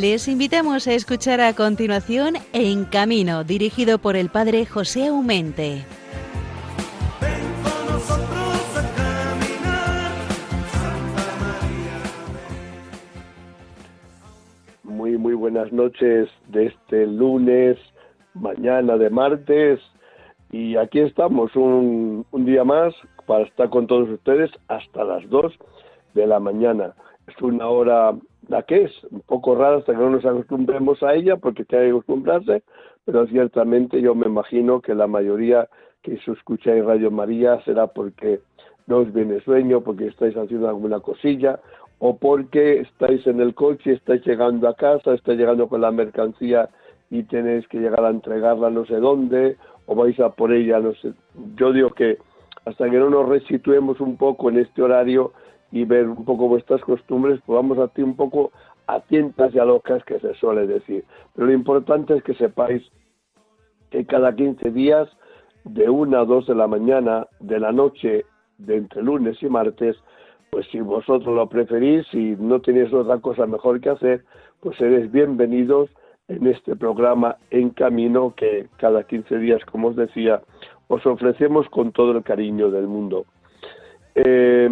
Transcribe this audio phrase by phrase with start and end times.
[0.00, 5.86] Les invitamos a escuchar a continuación En Camino, dirigido por el padre José Aumente.
[14.84, 17.78] Muy, muy buenas noches de este lunes,
[18.34, 19.80] mañana de martes.
[20.52, 22.92] Y aquí estamos un, un día más
[23.26, 25.54] para estar con todos ustedes hasta las 2
[26.12, 26.92] de la mañana.
[27.26, 28.12] Es una hora
[28.48, 31.86] la que es, un poco rara hasta que no nos acostumbremos a ella, porque tiene
[31.86, 32.62] que acostumbrarse,
[33.04, 35.68] pero ciertamente yo me imagino que la mayoría
[36.02, 38.40] que se escucha en Radio María será porque
[38.86, 41.60] no os viene sueño, porque estáis haciendo alguna cosilla,
[41.98, 46.68] o porque estáis en el coche, estáis llegando a casa, estáis llegando con la mercancía
[47.10, 50.94] y tenéis que llegar a entregarla no sé dónde, o vais a por ella, no
[50.94, 51.12] sé.
[51.56, 52.18] Yo digo que
[52.64, 55.32] hasta que no nos resituemos un poco en este horario,
[55.72, 58.52] y ver un poco vuestras costumbres, pues vamos a ti un poco
[58.86, 61.04] a tientas y a locas que se suele decir.
[61.34, 62.82] Pero lo importante es que sepáis
[63.90, 65.08] que cada 15 días,
[65.64, 68.24] de una a dos de la mañana, de la noche,
[68.58, 69.96] de entre lunes y martes,
[70.50, 74.24] pues si vosotros lo preferís, si no tenéis otra cosa mejor que hacer,
[74.60, 75.90] pues seréis bienvenidos
[76.28, 80.40] en este programa En Camino que cada 15 días, como os decía,
[80.88, 83.26] os ofrecemos con todo el cariño del mundo.
[84.14, 84.70] Eh,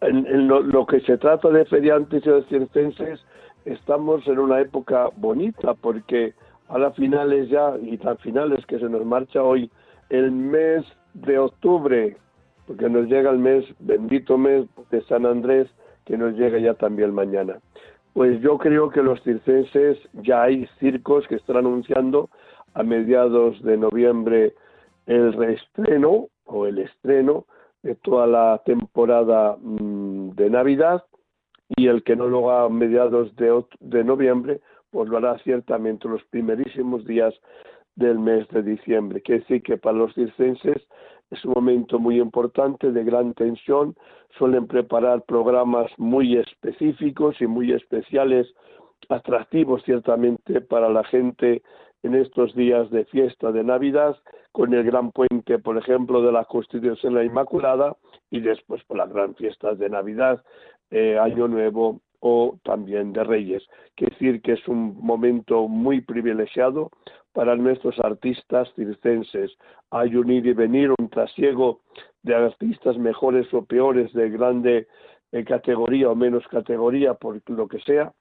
[0.00, 3.20] en, lo, que se trata de feriantes y de circenses,
[3.64, 6.34] estamos en una época bonita porque
[6.68, 9.70] a las finales ya, y tan finales que se nos marcha hoy,
[10.10, 12.16] el mes de octubre,
[12.66, 15.68] porque nos llega el mes, bendito mes de San Andrés,
[16.04, 17.58] que nos llega ya también mañana.
[18.12, 22.30] Pues yo creo que los circenses ya hay circos que están anunciando
[22.74, 24.54] a mediados de noviembre
[25.06, 27.46] el reestreno o el estreno
[27.82, 31.04] de toda la temporada mm, de Navidad
[31.76, 36.08] y el que no lo haga a mediados de, de noviembre, pues lo hará ciertamente
[36.08, 37.34] los primerísimos días
[37.94, 39.20] del mes de diciembre.
[39.20, 40.86] Quiere decir que para los circenses
[41.30, 43.96] es un momento muy importante, de gran tensión,
[44.38, 48.46] suelen preparar programas muy específicos y muy especiales,
[49.08, 51.62] atractivos ciertamente para la gente
[52.02, 54.16] en estos días de fiesta de Navidad,
[54.52, 57.96] con el gran puente, por ejemplo, de la Constitución la Inmaculada,
[58.30, 60.42] y después por las gran fiestas de Navidad,
[60.90, 63.62] eh, Año Nuevo o también de Reyes.
[63.94, 66.90] Quiere decir que es un momento muy privilegiado
[67.32, 69.56] para nuestros artistas circenses.
[69.90, 71.80] Hay un ir y venir, un trasiego
[72.22, 74.88] de artistas mejores o peores, de grande
[75.30, 78.12] eh, categoría o menos categoría, por lo que sea,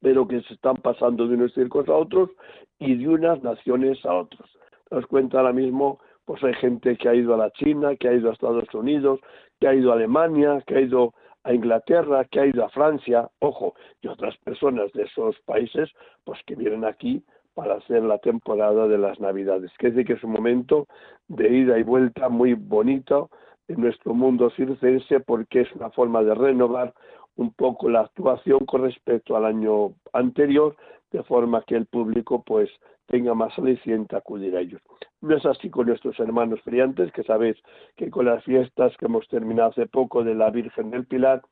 [0.00, 2.30] pero que se están pasando de unos circos a otros
[2.78, 4.48] y de unas naciones a otras.
[4.90, 8.12] Nos cuenta ahora mismo, pues hay gente que ha ido a la China, que ha
[8.12, 9.20] ido a Estados Unidos,
[9.60, 11.14] que ha ido a Alemania, que ha ido
[11.44, 15.88] a Inglaterra, que ha ido a Francia, ojo, y otras personas de esos países,
[16.24, 17.22] pues que vienen aquí
[17.54, 19.70] para hacer la temporada de las Navidades.
[19.78, 20.86] Que es que es un momento
[21.28, 23.30] de ida y vuelta muy bonito
[23.68, 26.94] en nuestro mundo circense porque es una forma de renovar
[27.36, 30.76] un poco la actuación con respecto al año anterior,
[31.12, 32.70] de forma que el público pues
[33.06, 34.80] tenga más aliciente acudir a ellos.
[35.20, 37.56] No es así con nuestros hermanos friantes, que sabéis
[37.96, 41.42] que con las fiestas que hemos terminado hace poco de la Virgen del Pilar,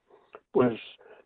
[0.53, 0.81] pues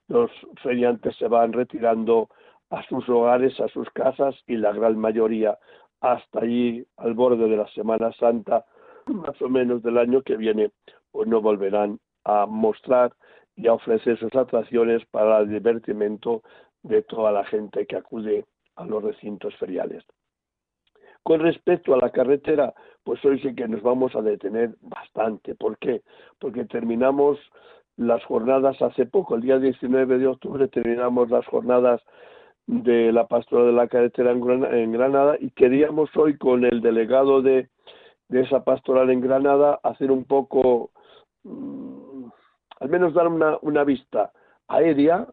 [0.09, 0.31] los
[0.62, 2.28] feriantes se van retirando
[2.70, 5.59] a sus hogares, a sus casas y la gran mayoría
[6.00, 8.65] hasta allí al borde de la Semana Santa,
[9.14, 10.70] más o menos del año que viene,
[11.10, 13.12] pues no volverán a mostrar
[13.56, 16.42] y a ofrecer sus atracciones para el divertimento
[16.82, 18.44] de toda la gente que acude
[18.76, 20.05] a los recintos feriales.
[21.22, 22.72] Con respecto a la carretera,
[23.02, 25.55] pues hoy sí que nos vamos a detener bastante.
[25.55, 26.02] ¿Por qué?
[26.38, 27.38] Porque terminamos
[27.96, 32.00] las jornadas hace poco, el día 19 de octubre terminamos las jornadas
[32.66, 37.69] de la pastora de la carretera en Granada y queríamos hoy con el delegado de,
[38.28, 40.90] de esa pastoral en Granada hacer un poco
[41.44, 42.26] mm,
[42.80, 44.32] al menos dar una, una vista
[44.69, 45.26] aérea,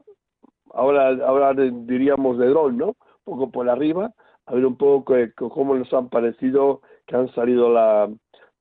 [0.74, 2.88] ahora, ahora diríamos de dron, ¿no?
[2.88, 2.96] Un
[3.26, 4.12] poco por arriba,
[4.46, 7.70] a ver un poco cómo nos han parecido que han salido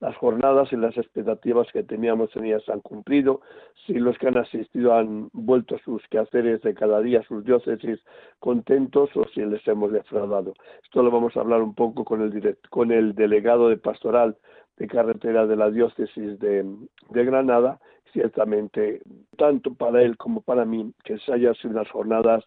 [0.05, 3.41] las jornadas y las expectativas que teníamos en ellas han cumplido,
[3.87, 8.01] si los que han asistido han vuelto a sus quehaceres de cada día, sus diócesis
[8.39, 10.53] contentos o si les hemos defraudado.
[10.83, 14.37] Esto lo vamos a hablar un poco con el, con el delegado de pastoral
[14.77, 16.67] de carretera de la diócesis de,
[17.09, 17.81] Granada
[18.13, 19.01] ciertamente,
[19.39, 22.45] tanto para él como para mí, que se hayan sido unas jornadas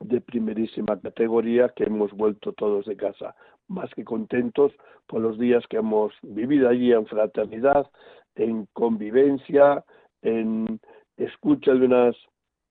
[0.00, 3.34] de primerísima categoría que hemos vuelto todos de casa,
[3.68, 4.72] más que contentos
[5.06, 7.90] por los días que hemos vivido allí en fraternidad,
[8.34, 9.84] en convivencia,
[10.22, 10.80] en
[11.16, 12.16] escucha de unas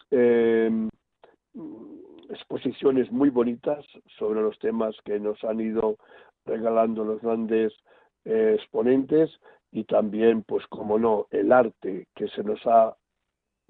[0.10, 0.90] em,
[2.30, 3.86] exposiciones muy bonitas
[4.18, 5.98] sobre los temas que nos han ido
[6.46, 7.74] regalando los grandes
[8.26, 9.30] eh, exponentes
[9.72, 12.96] y también, pues como no, el arte que se nos ha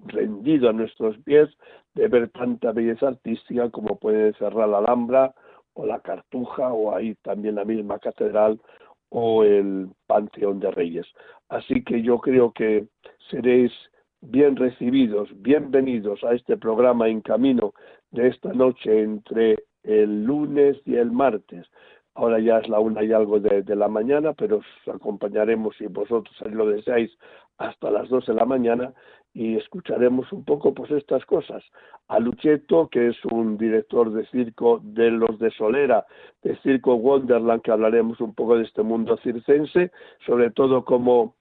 [0.06, 1.48] rendido a nuestros pies
[1.94, 5.34] de ver tanta belleza artística como puede ser la Alhambra
[5.74, 8.60] o la Cartuja o ahí también la misma catedral
[9.10, 11.06] o el Panteón de Reyes.
[11.48, 12.86] Así que yo creo que
[13.30, 13.72] seréis
[14.22, 17.74] bien recibidos, bienvenidos a este programa en camino
[18.10, 21.66] de esta noche entre el lunes y el martes.
[22.14, 26.34] Ahora ya es la una y algo de, la mañana, pero os acompañaremos, si vosotros
[26.52, 27.10] lo deseáis,
[27.58, 28.92] hasta las dos de la mañana
[29.34, 31.64] y escucharemos un poco pues estas cosas.
[32.08, 36.06] A Lucheto, que es un director de circo de los de Solera,
[36.42, 39.90] de Circo Wonderland, que hablaremos un poco de este mundo circense,
[40.26, 41.34] sobre todo cómo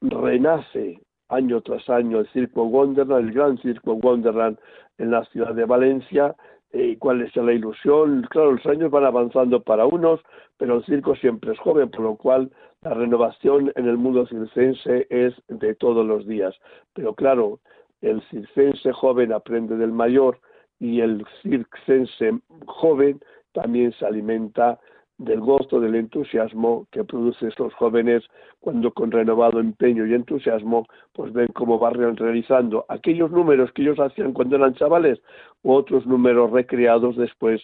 [0.00, 4.58] renace año tras año el Circo Wonderland, el gran Circo Wonderland
[4.98, 6.34] en la ciudad de Valencia,
[6.72, 8.26] eh, cuál es la ilusión.
[8.30, 10.20] Claro, los años van avanzando para unos,
[10.56, 12.50] pero el circo siempre es joven, por lo cual
[12.82, 16.54] la renovación en el mundo circense es de todos los días.
[16.94, 17.60] Pero claro,
[18.00, 20.38] el circense joven aprende del mayor
[20.78, 23.20] y el circense joven
[23.52, 24.78] también se alimenta
[25.20, 28.24] del gozo, del entusiasmo que producen estos jóvenes
[28.58, 34.00] cuando con renovado empeño y entusiasmo pues ven cómo van realizando aquellos números que ellos
[34.00, 35.20] hacían cuando eran chavales
[35.62, 37.60] u otros números recreados después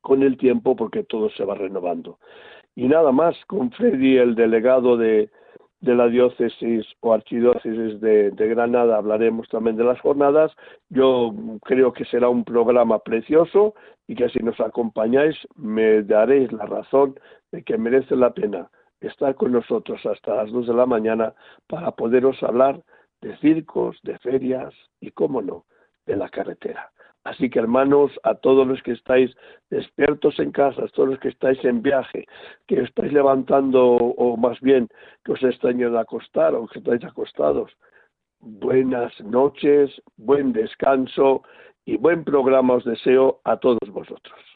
[0.00, 2.18] con el tiempo porque todo se va renovando.
[2.76, 5.30] Y nada más, con Freddy, el delegado de,
[5.84, 10.50] de la diócesis o archidiócesis de, Granada hablaremos también de las jornadas.
[10.88, 13.74] Yo creo que será un programa precioso
[14.06, 17.20] y que si nos acompañáis me daréis la razón
[17.52, 18.70] de que merece la pena
[19.00, 21.34] estar con nosotros hasta las dos de la mañana
[21.66, 22.80] para poderos hablar
[23.20, 25.66] de circos, de ferias y, cómo no,
[26.06, 26.90] de la carretera.
[27.24, 29.34] Así que hermanos, a todos los que estáis
[29.70, 32.26] despiertos en casa, a todos los que estáis en viaje,
[32.66, 34.88] que estáis levantando o más bien
[35.24, 37.72] que os estáis a acostar o que estáis acostados,
[38.40, 41.42] buenas noches, buen descanso
[41.86, 44.53] y buen programa os deseo a todos vosotros.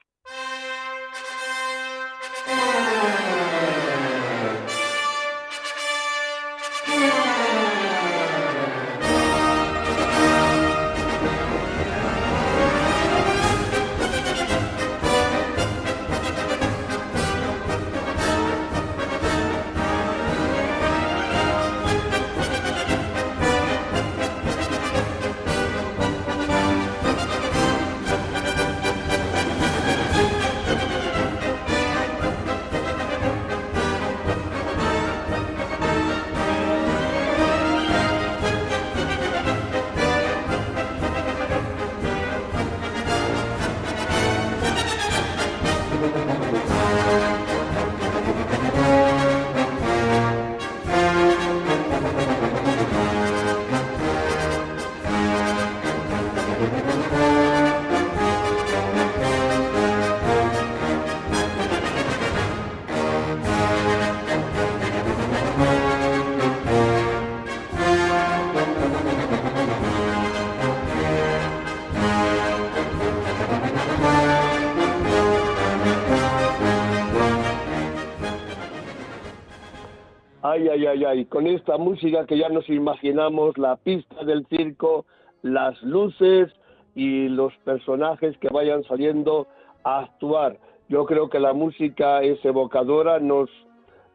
[80.43, 85.05] Ay, con esta música que ya nos imaginamos, la pista del circo,
[85.43, 86.53] las luces
[86.95, 89.47] y los personajes que vayan saliendo
[89.85, 90.59] a actuar.
[90.89, 93.51] Yo creo que la música es evocadora, nos,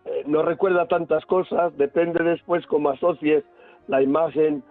[0.06, 3.44] eh, nos recuerda tantas cosas, depende después cómo asocies
[3.88, 4.63] la imagen,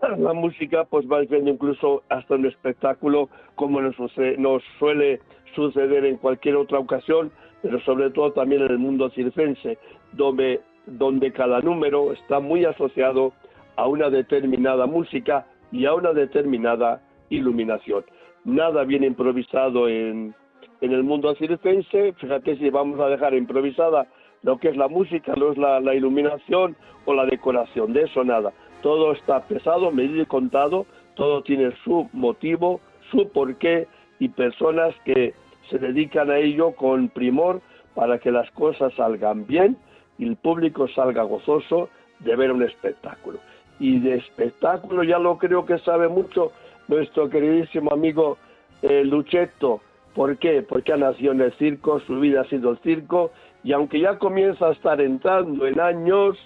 [0.18, 3.96] la música, pues va viendo incluso hasta un espectáculo como nos,
[4.38, 5.20] nos suele
[5.54, 7.30] suceder en cualquier otra ocasión,
[7.62, 9.78] pero sobre todo también en el mundo circense,
[10.12, 13.32] donde donde cada número está muy asociado
[13.76, 18.04] a una determinada música y a una determinada iluminación.
[18.44, 20.34] Nada viene improvisado en,
[20.80, 24.06] el mundo circense, fíjate si vamos a dejar improvisada
[24.42, 28.22] lo que es la música, no es la, la iluminación o la decoración, de eso
[28.22, 28.52] nada.
[28.82, 33.88] Todo está pesado, medido y contado, todo tiene su motivo, su porqué
[34.20, 35.34] y personas que
[35.68, 37.60] se dedican a ello con primor
[37.94, 39.76] para que las cosas salgan bien
[40.18, 41.88] y el público salga gozoso
[42.20, 43.38] de ver un espectáculo.
[43.78, 46.52] Y de espectáculo ya lo creo que sabe mucho
[46.88, 48.38] nuestro queridísimo amigo
[48.82, 49.80] eh, Luchetto.
[50.14, 50.62] ¿Por qué?
[50.62, 53.32] Porque ha nacido en el circo, su vida ha sido el circo,
[53.62, 56.38] y aunque ya comienza a estar entrando en años,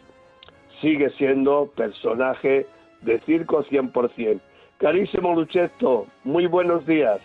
[0.80, 2.66] sigue siendo personaje
[3.02, 4.40] de circo 100%.
[4.78, 7.20] Carísimo Luchetto, muy buenos días.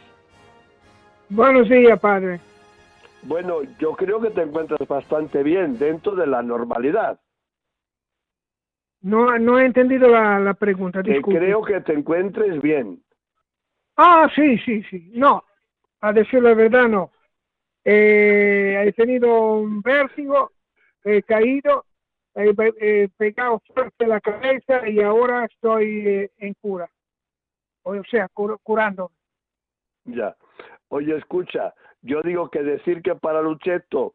[1.29, 2.39] Buenos días, padre.
[3.25, 7.19] Bueno, yo creo que te encuentras bastante bien dentro de la normalidad.
[9.01, 11.39] No, no he entendido la, pregunta, disculpe.
[11.39, 13.03] creo que te encuentres bien.
[13.97, 15.11] Ah, sí, sí, sí.
[15.13, 15.43] No,
[16.01, 17.11] a decir la verdad, no.
[17.83, 20.51] Eh, he tenido un vértigo,
[21.03, 21.85] he caído,
[22.35, 26.89] he, pegado fuerte la cabeza y ahora estoy eh, en cura.
[27.83, 28.27] O sea,
[28.63, 29.11] curando.
[30.05, 30.35] Ya.
[30.89, 31.73] Oye, escucha,
[32.05, 34.13] yo digo que decir que para Lucheto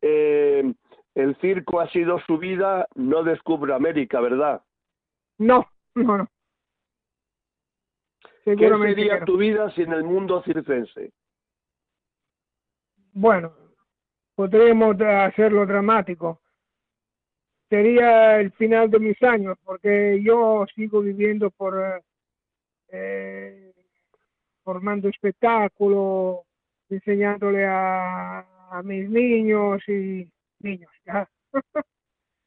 [0.00, 0.74] eh,
[1.14, 4.62] el circo ha sido su vida no descubre América, ¿verdad?
[5.38, 6.28] No, no, no.
[8.44, 11.12] ¿Qué sería tu vida sin el mundo circense?
[13.12, 13.54] Bueno,
[14.34, 16.40] podríamos hacerlo dramático.
[17.70, 22.02] Sería el final de mis años, porque yo sigo viviendo por
[22.88, 23.72] eh,
[24.62, 26.40] formando espectáculos,
[26.88, 28.46] enseñándole a,
[28.82, 30.90] mis niños y niños.
[31.06, 31.28] ¿ya?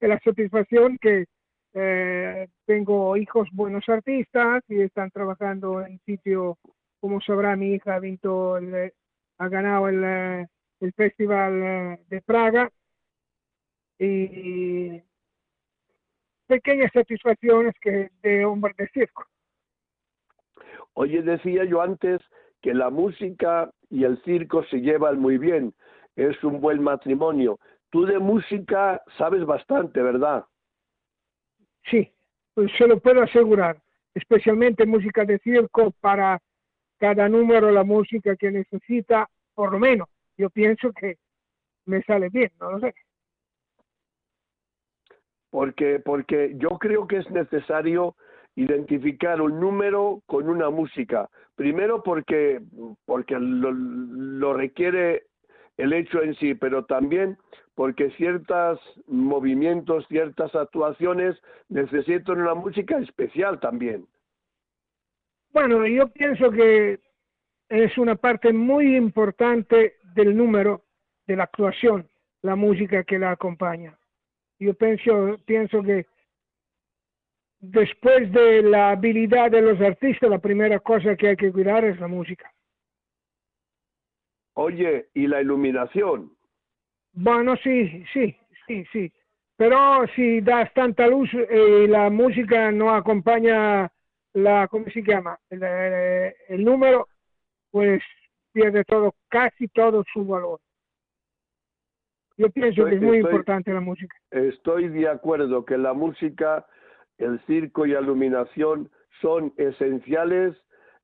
[0.01, 1.25] la satisfacción que
[1.73, 6.57] eh, tengo hijos buenos artistas y están trabajando en sitio,
[6.99, 7.99] como sabrá mi hija, ha,
[9.37, 10.47] ha ganado el,
[10.81, 12.69] el Festival eh, de Praga
[13.99, 15.01] y
[16.47, 19.25] pequeñas satisfacciones que de hombre de circo.
[20.93, 22.21] Oye, decía yo antes
[22.67, 25.73] que la música y el circo se llevan muy bien,
[26.17, 27.61] es un buen matrimonio.
[27.89, 30.43] Tú de música sabes bastante, ¿verdad?
[31.89, 32.11] Sí,
[32.53, 33.81] pues se lo puedo asegurar,
[34.13, 36.41] especialmente música de circo para
[36.97, 40.09] cada número, la música que necesita, por lo menos.
[40.37, 41.15] Yo pienso que
[41.85, 42.93] me sale bien, no lo sé.
[45.51, 48.17] Porque, porque yo creo que es necesario
[48.57, 51.29] identificar un número con una música.
[51.55, 52.59] Primero porque,
[53.05, 55.27] porque lo, requiere
[55.77, 57.37] el hecho en sí, pero también
[57.75, 64.07] porque ciertos movimientos, ciertas actuaciones necesitan una música especial también.
[65.51, 66.99] Bueno, yo pienso que
[67.69, 70.81] es una parte muy importante del número
[71.27, 72.09] de la actuación,
[72.41, 73.95] la música que la acompaña.
[74.59, 76.07] Yo pienso, pienso que
[77.59, 81.99] después de la habilidad de los artistas, la primera cosa que hay que cuidar es
[81.99, 82.51] la música.
[84.53, 86.31] Oye, ¿y la iluminación?
[87.13, 88.35] Bueno, sí, sí,
[88.65, 89.11] sí, sí.
[89.55, 93.91] Pero si das tanta luz y eh, la música no acompaña
[94.33, 95.37] la, ¿cómo se llama?
[95.49, 97.07] El, eh, el, número,
[97.71, 98.01] pues
[98.51, 100.59] pierde todo, casi todo su valor.
[102.37, 104.15] Yo pienso que es muy importante la música.
[104.29, 106.67] Estoy de acuerdo que la música,
[107.17, 108.89] el circo y la iluminación
[109.21, 110.55] son esenciales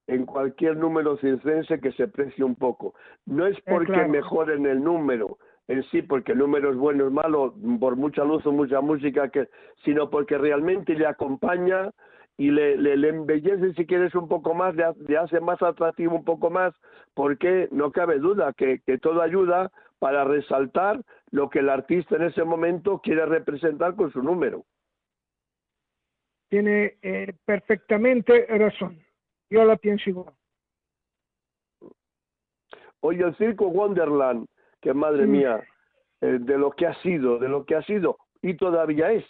[0.08, 2.94] en cualquier número circense que se precie un poco.
[3.26, 7.08] No es eh, porque mejoren el número en sí, porque el número es bueno o
[7.08, 9.48] es malo, por mucha luz o mucha música, que,
[9.86, 11.92] sino porque realmente le acompaña
[12.36, 16.50] y le, le, embellece, si quieres, un poco más, le, hace más atractivo un poco
[16.50, 16.74] más,
[17.14, 21.02] porque no cabe duda que, que todo ayuda para resaltar
[21.32, 24.66] lo que el artista en ese momento quiere representar con su número.
[26.54, 29.04] Tiene eh, perfectamente razón
[29.50, 30.32] yo la pienso igual.
[33.00, 34.46] Oye, el circo Wonderland,
[34.80, 35.64] que madre mía,
[36.22, 39.26] eh, de lo que ha sido, de lo que ha sido, y todavía es.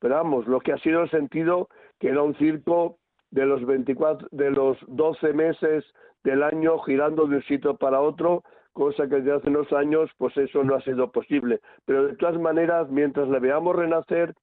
[0.00, 2.98] Pero vamos, lo que ha sido el sentido que era un circo
[3.30, 5.82] de los 24, de los 12 meses
[6.24, 10.36] del año girando de un sitio para otro, cosa que desde hace unos años, pues
[10.36, 11.62] eso no ha sido posible.
[11.86, 14.34] Pero de todas maneras, mientras le veamos renacer,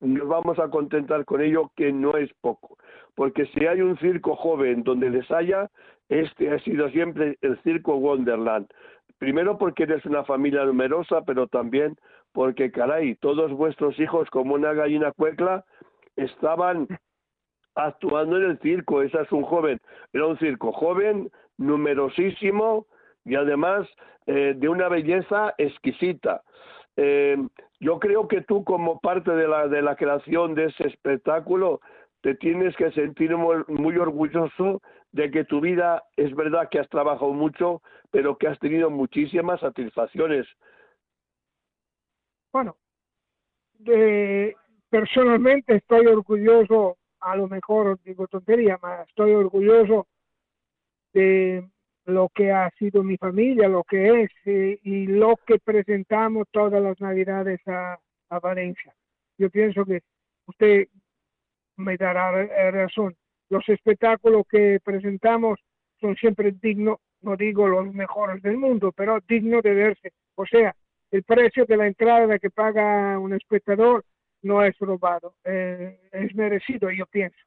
[0.00, 2.78] nos vamos a contentar con ello, que no es poco.
[3.14, 5.70] Porque si hay un circo joven donde les haya,
[6.08, 8.68] este ha sido siempre el circo Wonderland.
[9.18, 11.96] Primero porque eres una familia numerosa, pero también
[12.32, 15.64] porque, caray, todos vuestros hijos, como una gallina cuecla,
[16.16, 16.88] estaban
[17.74, 19.02] actuando en el circo.
[19.02, 19.80] Ese es un joven.
[20.12, 22.86] Era un circo joven, numerosísimo
[23.24, 23.86] y además
[24.26, 26.42] eh, de una belleza exquisita.
[26.96, 27.36] Eh,
[27.80, 31.80] yo creo que tú como parte de la, de la creación de ese espectáculo
[32.20, 34.82] te tienes que sentir muy, orgulloso
[35.12, 39.58] de que tu vida es verdad que has trabajado mucho, pero que has tenido muchísimas
[39.60, 40.46] satisfacciones.
[42.52, 42.76] Bueno,
[44.90, 50.06] personalmente estoy orgulloso, a lo mejor digo tontería, pero estoy orgulloso
[51.14, 51.66] de
[52.10, 56.82] lo que ha sido mi familia, lo que es eh, y lo que presentamos todas
[56.82, 57.98] las navidades a,
[58.42, 58.94] Valencia.
[59.38, 60.02] Yo pienso que
[60.46, 60.86] usted
[61.76, 62.30] me dará
[62.70, 63.16] razón.
[63.48, 65.58] Los espectáculos que presentamos
[66.00, 70.12] son siempre dignos, no digo los mejores del mundo, pero dignos de verse.
[70.36, 70.74] O sea,
[71.10, 74.04] el precio de la entrada que paga un espectador
[74.42, 77.38] no es robado, eh, es merecido, yo pienso.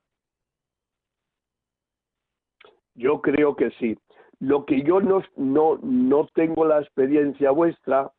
[2.96, 3.98] Yo creo que sí.
[4.40, 8.12] Lo que yo no, no, no tengo la experiencia vuestra,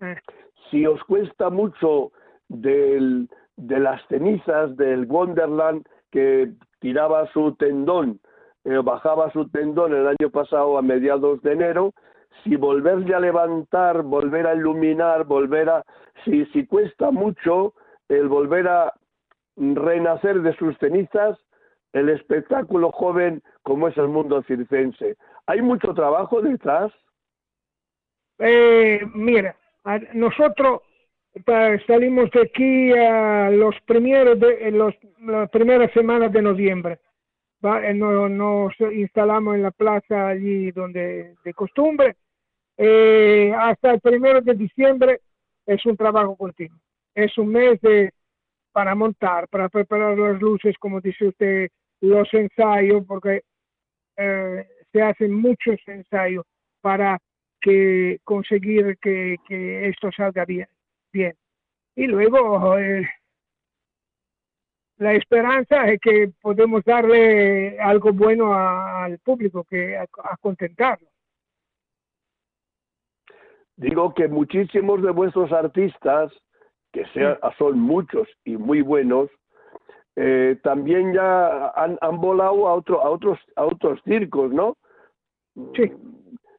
[0.00, 0.16] Eh,
[0.70, 2.12] si os cuesta mucho
[2.48, 8.20] del, de las cenizas del Wonderland que tiraba su tendón,
[8.64, 11.92] eh, bajaba su tendón el año pasado a mediados de enero,
[12.44, 15.82] si volverle a levantar, volver a iluminar, volver a...
[16.24, 17.72] Si, si cuesta mucho
[18.08, 18.92] el volver a
[19.56, 21.38] renacer de sus cenizas,
[21.92, 25.16] el espectáculo joven como es el mundo circense.
[25.46, 26.92] ¿Hay mucho trabajo detrás?
[28.38, 29.56] Eh, mira,
[30.14, 30.82] nosotros
[31.86, 36.98] salimos de aquí a los primeros de los, las primeras semanas de noviembre.
[37.64, 42.16] Va, eh, no- nos instalamos en la plaza allí donde de costumbre.
[42.76, 45.20] Eh, hasta el primero de diciembre
[45.66, 46.78] es un trabajo continuo.
[47.14, 48.12] Es un mes de,
[48.72, 51.68] para montar, para preparar las luces, como dice usted,
[52.02, 53.42] los ensayos, porque
[54.16, 56.46] eh, se hacen muchos ensayos
[56.80, 57.18] para
[57.60, 60.66] que conseguir que, que esto salga bien,
[61.12, 61.34] bien.
[61.94, 63.06] Y luego eh,
[64.96, 71.08] la esperanza es que podemos darle algo bueno a- al público, que a, a contentarlo.
[73.76, 76.32] Digo que muchísimos de vuestros artistas,
[76.90, 79.28] que sea- son muchos y muy buenos,
[80.16, 84.78] eh, también ya han, han volado a, otro, a, otros, a otros circos, ¿no?
[85.74, 85.92] Sí.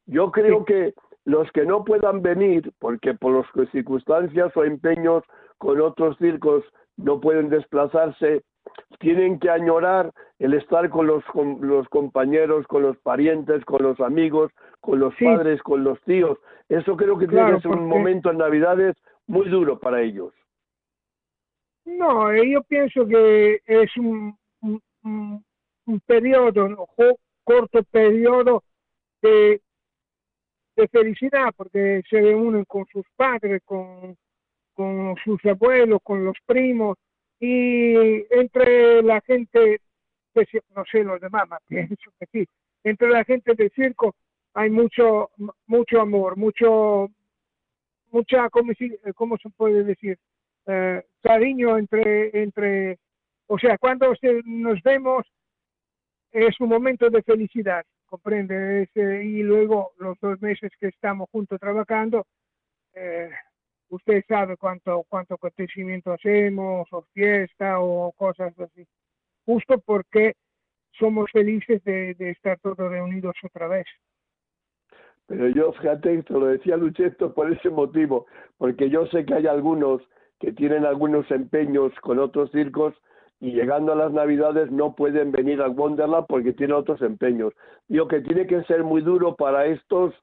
[0.05, 0.65] Yo creo Sí.
[0.65, 0.93] que
[1.25, 5.23] los que no puedan venir, porque por las circunstancias o empeños
[5.57, 6.63] con otros circos
[6.95, 8.43] no pueden desplazarse,
[8.99, 13.99] tienen que añorar el estar con los, con los compañeros, con los parientes, con los
[13.99, 15.25] amigos, con los Sí.
[15.25, 16.37] padres, con los tíos.
[16.69, 18.95] Eso creo que tiene que ser un momento en Navidades
[19.27, 20.33] muy duro para ellos.
[21.85, 25.43] No, eh, yo pienso que es un, un, un-
[25.85, 26.85] un periodo.
[26.97, 28.63] Jo- corto periodo
[29.21, 29.61] de,
[30.91, 34.15] felicidad, porque se reúnen con sus padres, con,
[34.73, 36.97] con sus abuelos, con los primos,
[37.39, 37.95] y
[38.33, 39.79] entre la gente,
[40.75, 42.47] no sé los demás, más pienso que sí,
[42.83, 44.15] entre la gente del circo
[44.53, 45.31] hay mucho,
[45.67, 47.09] mucho amor, mucho,
[48.11, 48.73] mucha, ¿cómo,
[49.15, 50.17] cómo se puede decir?
[50.67, 52.97] eh, cariño entre, entre,
[53.47, 55.25] o sea, cuando se- nos vemos
[56.31, 61.29] es un momento de felicidad, comprende, Es, eh, y luego los dos meses que estamos
[61.29, 62.25] juntos trabajando,
[62.93, 63.29] eh,
[63.89, 68.85] usted sabe cuánto, cuánto acontecimiento hacemos, o fiesta, o cosas así,
[69.45, 70.33] justo porque
[70.91, 73.85] somos felices de, de estar todos reunidos otra vez.
[75.27, 78.25] Pero yo, fíjate, te lo decía Lucheto por ese motivo,
[78.57, 80.01] porque yo sé que hay algunos
[80.39, 82.93] que tienen algunos empeños con otros circos
[83.39, 87.53] y llegando a las Navidades no pueden venir al Wonderland porque tienen otros empeños.
[87.87, 90.13] Digo que tiene que ser muy duro para estos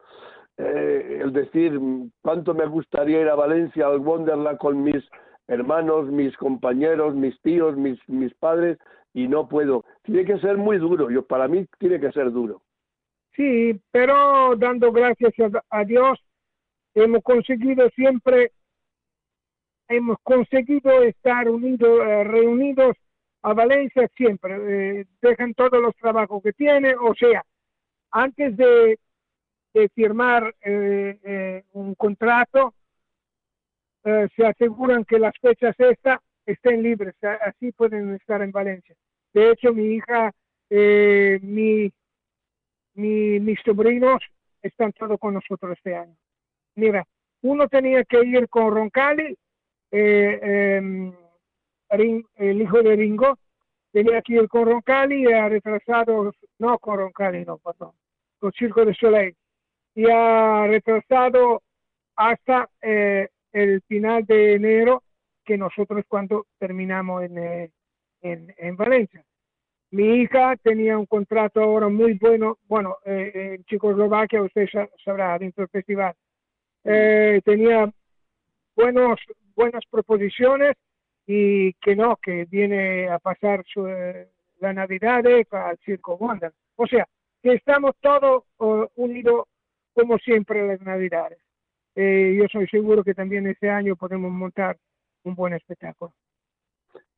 [0.57, 1.79] eh, el decir
[2.23, 5.05] cuánto me gustaría ir a Valencia al Wonderland con mis
[5.47, 8.79] hermanos, mis compañeros, mis tíos, mis, mis padres
[9.13, 9.85] y no puedo.
[10.03, 11.11] Tiene que ser muy duro.
[11.11, 12.63] Yo para mí tiene que ser duro.
[13.37, 16.21] Sí, pero dando gracias a, a Dios,
[16.95, 18.53] hemos conseguido siempre,
[19.89, 22.97] hemos conseguido estar unidos, eh, reunidos
[23.45, 24.57] a Valencia siempre.
[25.01, 27.45] Eh, dejan todos los trabajos que tienen, o sea,
[28.11, 28.99] antes de,
[29.73, 32.75] de firmar eh, eh, un contrato,
[34.05, 38.95] eh, se aseguran que las fechas estas estén libres, así pueden estar en Valencia.
[39.33, 40.31] De hecho, mi hija,
[40.71, 41.91] mi
[42.95, 44.23] mi, mis sobrinos
[44.63, 46.17] están todos con nosotros este año.
[46.77, 47.05] Mira,
[47.43, 49.37] uno tenía que ir con Roncalli,
[49.91, 51.13] eh, em,
[51.95, 53.39] el hijo de Ringo,
[53.93, 57.93] tenía que ir con Roncalli y ha retrasado, no con Roncalli, no, perdón,
[58.39, 59.35] con Circo de Soleil,
[59.95, 61.63] y ha retrasado
[62.17, 65.03] hasta eh, el final de enero,
[65.45, 67.71] que nosotros cuando terminamos en, eh,
[68.23, 69.23] en, en Valencia.
[69.91, 75.39] Mi hija tenía un contrato ahora muy bueno, bueno, eh, en Checoslovaquia, usted sa- sabrá,
[75.39, 76.15] dentro del festival.
[76.83, 77.93] Eh, tenía
[78.75, 79.21] buenos,
[79.55, 80.75] buenas proposiciones
[81.27, 84.29] y que no, que viene a pasar su, eh,
[84.61, 86.53] la Navidad eh, al Circo Wonder.
[86.77, 87.07] O sea,
[87.43, 89.47] que estamos todos eh, unidos
[89.93, 91.39] como siempre las Navidades.
[91.95, 94.77] Eh, yo soy seguro que también este año podemos montar
[95.23, 96.13] un buen espectáculo.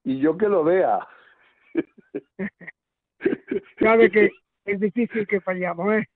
[0.04, 1.06] Y yo que lo vea.
[3.80, 4.30] Sabe que
[4.64, 6.06] es difícil que fallamos, ¿eh?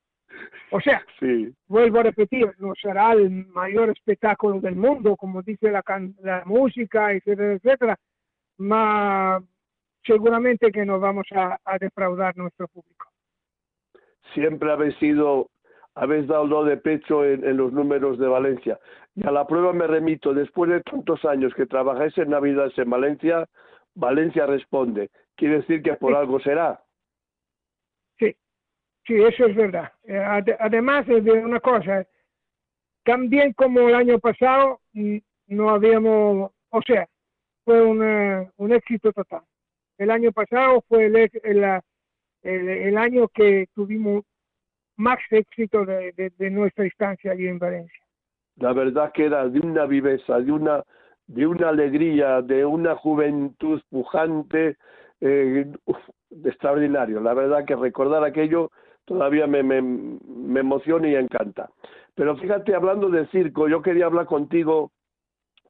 [0.70, 5.70] O sea, Sí, vuelvo a repetir, no será el mayor espectáculo del mundo, como dice
[5.70, 7.96] la, can- la música, etcétera, etcétera,
[8.58, 9.42] ma
[10.04, 13.06] seguramente que no vamos a, a defraudar nuestro público.
[14.34, 15.50] siempre habéis sido,
[15.94, 18.78] habéis dado de pecho en, en los números de Valencia.
[19.14, 22.88] Y a la prueba me remito, después de tantos años que trabajáis en Navidad en
[22.90, 23.46] Valencia,
[23.94, 25.10] Valencia responde.
[25.36, 26.16] Quiere decir que por Sí.
[26.18, 26.80] algo será.
[29.06, 29.92] Sí, eso es verdad.
[30.04, 32.06] Eh, ade- además eh, de una cosa,
[33.04, 34.80] también como el año pasado,
[35.46, 37.08] no habíamos, o sea,
[37.64, 39.42] fue un, eh, un éxito total.
[39.98, 41.80] El año pasado fue el, el,
[42.42, 44.24] el- año que tuvimos
[44.96, 48.00] más éxito de, de- nuestra estancia allí en Valencia.
[48.56, 50.84] La verdad que era de una viveza, de una,
[51.26, 54.76] de una alegría, de una juventud pujante,
[55.20, 55.72] eh,
[56.44, 57.20] extraordinario.
[57.20, 58.70] La verdad que recordar aquello
[59.10, 61.68] todavía me, me, me emociona y encanta.
[62.14, 64.92] Pero fíjate, hablando de circo, yo quería hablar contigo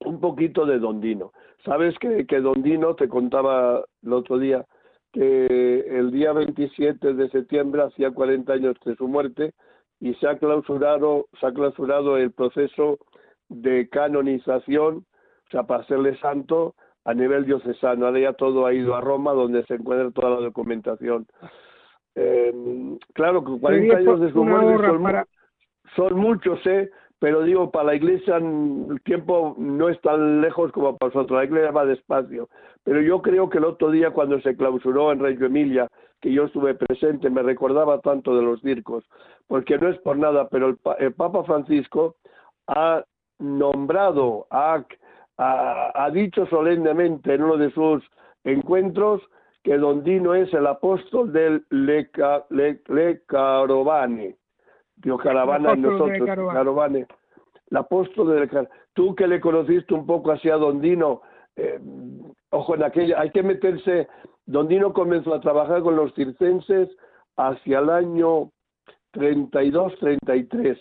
[0.01, 1.33] un poquito de Don Dino.
[1.65, 4.67] Sabes que, que Don Dino, te contaba el otro día,
[5.11, 9.55] que el día 27 de septiembre, hacía 40 años de su muerte,
[10.01, 12.99] y se ha clausurado, se ha clausurado el proceso
[13.49, 15.07] de canonización,
[15.47, 16.75] o sea, para hacerle santo
[17.07, 18.05] a nivel diocesano.
[18.05, 21.27] Ahora ya todo ha ido a Roma, donde se encuentra toda la documentación.
[22.15, 22.53] Eh,
[23.15, 25.27] claro que 40 Sería años de honra son, para-
[25.97, 26.91] son muchos, ¿eh?
[27.19, 31.39] pero digo, para la iglesia mm, el tiempo no es tan lejos como para nosotros,
[31.39, 32.49] la iglesia va despacio.
[32.83, 35.87] Pero yo creo que el otro día cuando se clausuró en Reggio Emilia,
[36.21, 39.05] que yo estuve presente, me recordaba tanto de los circos,
[39.47, 42.17] porque no es por nada, pero el, pa- el Papa Francisco
[42.67, 43.05] ha
[43.39, 44.83] nombrado, ha,
[45.39, 48.03] ha, ha dicho solemnemente en uno de sus
[48.45, 49.23] encuentros
[49.63, 54.37] que Don Dino es el apóstol del Leca, Le, Le Carovane.
[54.97, 57.07] Digo, caravana de nosotros, Carovane.
[57.71, 61.23] El apóstol del Car- Tú que le conociste un poco así a Don Dino,
[61.57, 61.79] eh,
[62.51, 64.09] ojo, en aquella, hay que meterse.
[64.47, 66.89] Don Dino comenzó a trabajar con los circenses
[67.37, 68.51] hacia el año
[69.13, 70.79] 32, 33,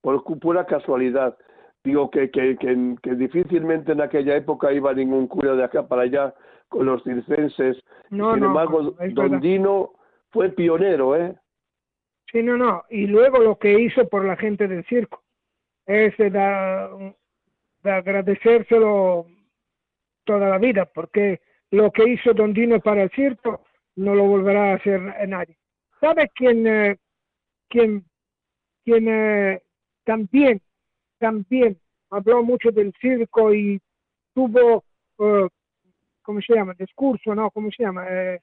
[0.00, 1.36] por pura casualidad.
[1.82, 6.02] Digo que, que, que, que difícilmente en aquella época iba ningún cura de acá para
[6.02, 6.34] allá
[6.68, 7.82] con los circenses.
[8.14, 9.40] No, Sin no, embargo, es Don.
[9.40, 9.92] Dino
[10.30, 11.36] fue pionero, ¿eh?
[12.30, 12.84] Sí, no, no.
[12.90, 15.22] Y luego lo que hizo por la gente del circo
[15.86, 19.26] es de, de agradecérselo
[20.24, 23.64] toda la vida, porque lo que hizo Don Dino para el circo
[23.96, 25.56] no lo volverá a hacer nadie.
[26.00, 26.98] ¿Sabe quién, eh,
[27.68, 28.04] quién,
[28.84, 29.62] quién eh,
[30.04, 30.60] también,
[31.18, 31.78] también
[32.10, 33.80] habló mucho del circo y
[34.34, 34.84] tuvo,
[35.18, 35.48] eh,
[36.24, 36.74] ¿cómo se llama?
[36.76, 37.50] Discurso, ¿no?
[37.52, 38.04] ¿Cómo se llama?
[38.08, 38.40] Eh,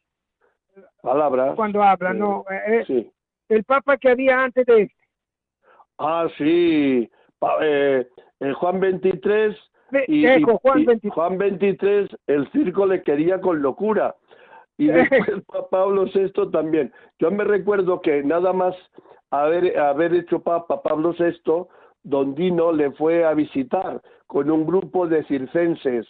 [1.01, 1.55] Palabras.
[1.55, 2.45] cuando habla, Eh, ¿no?
[2.49, 3.11] Eh, Sí.
[3.49, 4.95] el papa que había antes de este.
[5.97, 7.09] Ah, sí.
[7.39, 8.07] Pa- eh,
[8.39, 9.57] el Juan 23
[10.07, 11.13] y, Eco, Juan y 23.
[11.13, 14.15] Juan 23, el circo le quería con locura.
[14.77, 16.93] Y después Pa- Pablo VI también.
[17.19, 18.73] Yo me recuerdo que nada más
[19.31, 21.67] haber, haber hecho Papa Pablo VI,
[22.03, 26.07] Don Dino le fue a visitar con un grupo de circenses.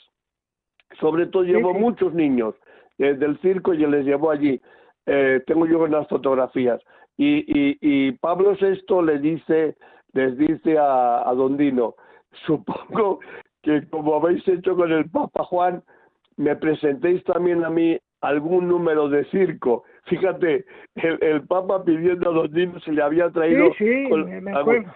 [0.99, 1.80] Sobre todo llevó sí.
[1.80, 2.56] muchos niños
[2.97, 4.60] eh, del circo y les llevó allí.
[5.06, 6.80] Eh, tengo yo unas fotografías.
[7.17, 9.75] Y, y, y Pablo VI le dice,
[10.13, 11.95] les dice a, a Don Dino,
[12.45, 13.19] supongo
[13.63, 15.84] que como habéis hecho con el Papa Juan,
[16.38, 19.84] me presentéis también a mí algún número de circo.
[20.06, 23.71] Fíjate, el, el Papa pidiendo a Don Dino si le había traído...
[23.77, 24.93] Sí, sí, con- me, me algo- acuerdo.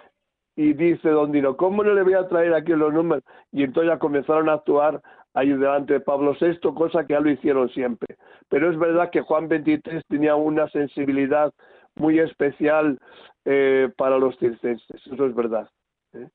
[0.56, 3.24] y dice Don Dino, ¿cómo no le voy a traer aquí los números?
[3.52, 5.02] Y entonces ya comenzaron a actuar
[5.36, 8.18] ahí delante de Pablo VI, cosa que ya lo hicieron siempre.
[8.50, 11.54] Pero es verdad que Juan XXIII tenía una sensibilidad
[11.96, 12.98] muy especial
[13.44, 15.70] eh, para los circenses, eso es verdad.
[16.14, 16.30] ¿eh?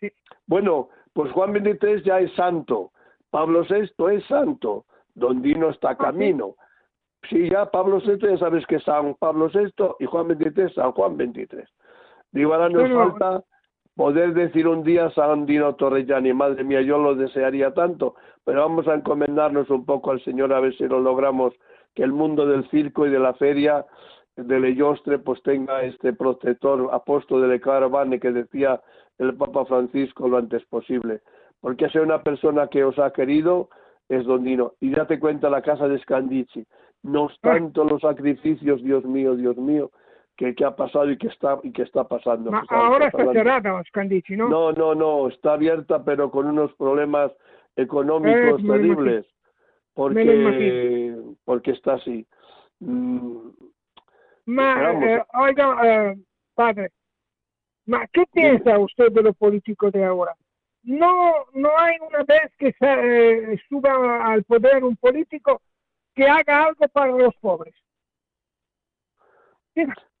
[0.00, 0.12] Sí.
[0.46, 2.92] Bueno, pues Juan XXIII ya es santo,
[3.30, 6.54] Pablo VI es santo, Don Dino está Ah, camino.
[7.28, 10.92] Sí, ya Pablo VI ya sabes que es San Pablo VI y Juan XXIII San
[10.92, 11.64] Juan XXIII.
[12.32, 13.44] Digo, ahora nos falta
[13.94, 18.88] poder decir un día San Dino Torrellani, madre mía, yo lo desearía tanto, pero vamos
[18.88, 21.54] a encomendarnos un poco al Señor a ver si lo logramos,
[21.94, 23.84] que el mundo del circo y de la feria
[24.36, 28.80] de Leyostre pues tenga este protector apóstol de Caravane que decía
[29.18, 31.20] el Papa Francisco lo antes posible,
[31.60, 33.68] porque sea una persona que os ha querido
[34.08, 36.66] es Don Dino, y date cuenta la casa de Scandici,
[37.02, 39.90] no obstante los sacrificios, Dios mío, Dios mío,
[40.36, 42.50] que, que ha pasado y que está y que está pasando.
[42.50, 44.48] Ma estamos ahora está cerrada, Scandici, ¿no?
[44.48, 47.32] No, no, no, está abierta, pero con unos problemas
[47.76, 49.26] económicos Eh, terribles,
[49.94, 52.26] porque, porque está así.
[52.80, 53.50] Mm,
[54.44, 56.16] Ma, eh, oiga, eh,
[56.54, 56.90] padre,
[57.86, 60.34] ma ¿qué piensa usted de los políticos de ahora?
[60.82, 65.62] No, no hay una vez que se, eh, suba al poder un político
[66.14, 67.74] que haga algo para los pobres.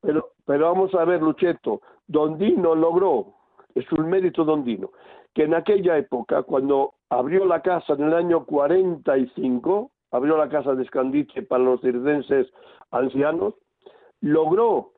[0.02, 3.34] Pero, pero vamos a ver, Lucheto, Dondino logró,
[3.74, 4.90] es un mérito Dondino,
[5.32, 10.74] que en aquella época, cuando abrió la casa en el año 45, abrió la casa
[10.74, 12.52] de Escandiche para los circenses
[12.90, 13.54] ancianos,
[14.20, 14.92] logró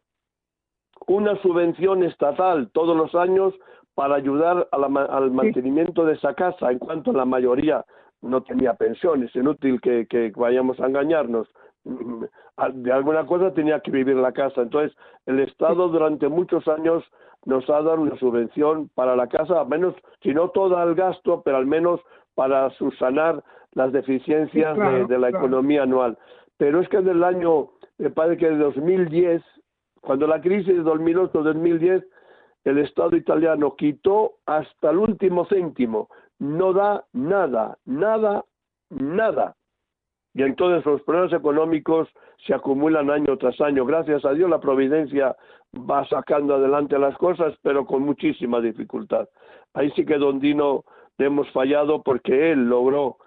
[1.06, 3.54] una subvención estatal todos los años
[3.94, 7.84] para ayudar al mantenimiento de esa casa, en cuanto la mayoría
[8.22, 11.46] no tenía pensiones, inútil que, que vayamos a engañarnos.
[11.84, 14.62] De alguna cosa tenía que vivir la casa.
[14.62, 17.04] Entonces, el Estado durante muchos años
[17.44, 21.42] nos ha dado una subvención para la casa, al menos, si no todo el gasto,
[21.44, 22.00] pero al menos
[22.34, 23.42] para subsanar
[23.72, 24.76] las deficiencias
[25.08, 26.16] de, la economía anual.
[26.56, 29.42] Pero es que del año, me parece que de 2010,
[30.00, 32.04] cuando la crisis de 2008-2010,
[32.64, 38.44] el Estado italiano quitó hasta el último céntimo, no da nada, nada,
[38.90, 39.54] nada.
[40.34, 42.08] Y entonces los problemas económicos
[42.46, 43.84] se acumulan año tras año.
[43.84, 45.36] Gracias a Dios la providencia
[45.74, 49.28] va sacando adelante las cosas, pero con muchísima dificultad.
[49.74, 50.84] Ahí sí que Don Dino
[51.18, 53.18] le hemos fallado porque él logró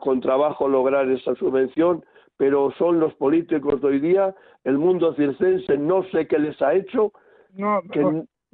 [0.00, 2.04] con trabajo lograr esa subvención,
[2.36, 6.74] pero son los políticos de hoy día, el mundo circense no sé qué les ha
[6.74, 7.12] hecho,
[7.54, 7.80] no,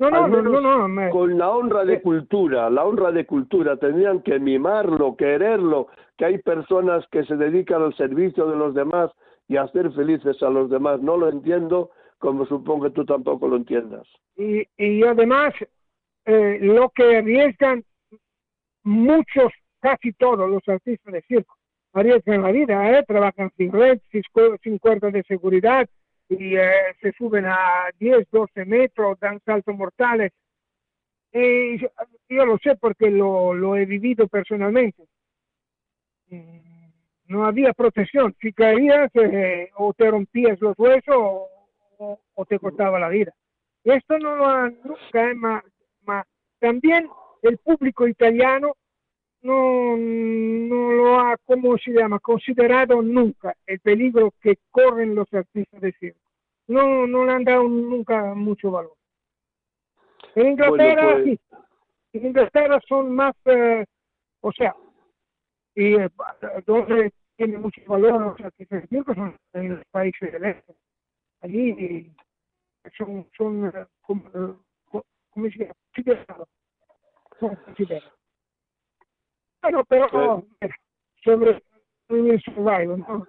[0.00, 4.38] no, no, no, no, con la honra de cultura, la honra de cultura, tendrían que
[4.38, 9.10] mimarlo, quererlo, que hay personas que se dedican al servicio de los demás
[9.46, 11.02] y a hacer felices a los demás.
[11.02, 14.06] No lo entiendo, como supongo que tú tampoco lo entiendas.
[14.36, 15.52] Y, y además,
[16.24, 17.84] eh, lo que arriesgan
[18.84, 21.54] muchos casi todos los artistas de circo
[21.92, 23.04] arriesgan la vida, ¿eh?
[23.06, 24.22] trabajan sin red, sin,
[24.62, 25.88] sin cuerdas de seguridad
[26.30, 30.32] y eh, se suben a 10, 12 metros, dan saltos mortales.
[31.32, 35.04] Y yo, lo sé porque lo, lo he vivido personalmente.
[37.26, 38.34] No había protección.
[38.40, 43.32] Si caías, eh, o te rompías los huesos o, o, te cortaba la vida.
[43.84, 46.22] Esto no lo han nunca, ¿eh?
[46.58, 47.08] también
[47.42, 48.76] el público italiano
[49.42, 55.80] no, no lo ha, ¿cómo se llama?, considerado nunca el peligro que corren los artistas
[55.80, 56.20] de circo.
[56.68, 58.94] No, no le han dado nunca mucho valor.
[60.34, 61.40] En Inglaterra, pues sí.
[62.12, 63.84] En Inglaterra son más, eh,
[64.40, 64.74] o sea,
[65.74, 66.08] y eh,
[66.66, 70.74] donde tiene mucho valor los artistas de circo son en los países del este.
[71.40, 72.12] Allí
[72.96, 74.22] son, son, eh, como,
[75.30, 75.74] ¿cómo se llama?
[75.94, 76.48] Considerados.
[77.38, 78.19] Son considerados.
[79.62, 80.08] Bueno, pero
[80.60, 80.72] pues,
[81.24, 81.62] sobre
[82.08, 83.26] el survival, ¿no?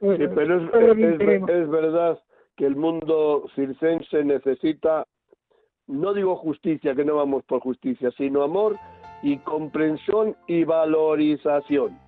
[0.00, 2.18] Sí, pero es, es, verdad
[2.56, 5.04] que el mundo circense necesita,
[5.86, 8.76] no digo justicia, que no vamos por justicia, sino amor
[9.22, 11.98] y comprensión y valorización.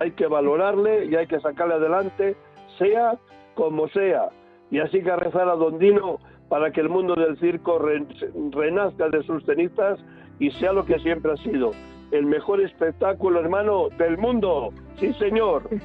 [0.00, 2.36] Hay que valorarle y hay que sacarle adelante,
[2.78, 3.16] sea
[3.54, 4.28] como sea.
[4.70, 9.22] Y así que rezar a Don Dino para que el mundo del circo renazca de
[9.22, 9.98] sus cenizas
[10.38, 11.72] y sea lo que siempre ha sido,
[12.10, 14.72] el mejor espectáculo, hermano, del mundo.
[14.98, 15.68] Sí, señor.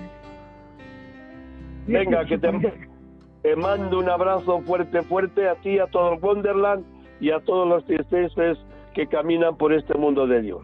[1.88, 6.86] Venga, que te, mando un abrazo fuerte, fuerte a ti, a todo el Wonderland
[7.19, 8.57] y a todos los tristeces
[8.93, 10.62] que caminan por este mundo de Dios.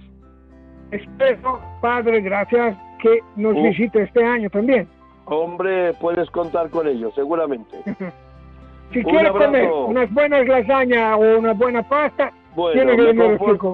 [0.91, 3.63] Espero, Padre, gracias, que nos uh.
[3.63, 4.87] visite este año también.
[5.25, 7.77] Hombre, puedes contar con ello, seguramente.
[8.93, 12.91] si quieres comer unas buenas lasañas o una buena pasta, bueno,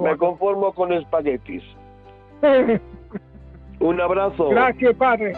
[0.02, 1.64] me conformo, con espaguetis.
[3.80, 4.50] Un abrazo.
[4.50, 5.34] Gracias, padre.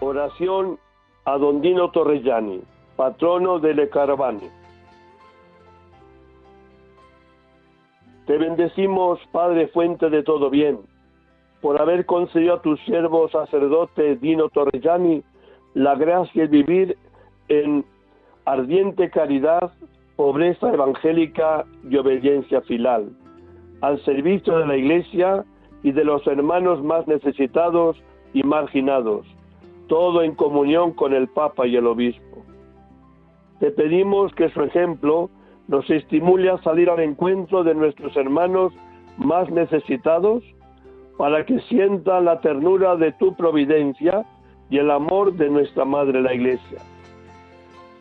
[0.00, 0.76] Oración
[1.24, 2.62] a Dondino Torrellani,
[2.96, 4.63] patrono de Le Caravane.
[8.26, 10.78] Te bendecimos, Padre, fuente de todo bien,
[11.60, 15.22] por haber concedido a tu siervo sacerdote Dino Torrellani
[15.74, 16.96] la gracia de vivir
[17.48, 17.84] en
[18.46, 19.72] ardiente caridad,
[20.16, 23.10] pobreza evangélica y obediencia filal,
[23.82, 25.44] al servicio de la Iglesia
[25.82, 29.26] y de los hermanos más necesitados y marginados,
[29.86, 32.42] todo en comunión con el Papa y el Obispo.
[33.60, 35.28] Te pedimos que su ejemplo
[35.68, 38.72] nos estimule a salir al encuentro de nuestros hermanos
[39.16, 40.42] más necesitados
[41.16, 44.24] para que sientan la ternura de tu providencia
[44.70, 46.78] y el amor de nuestra Madre la Iglesia.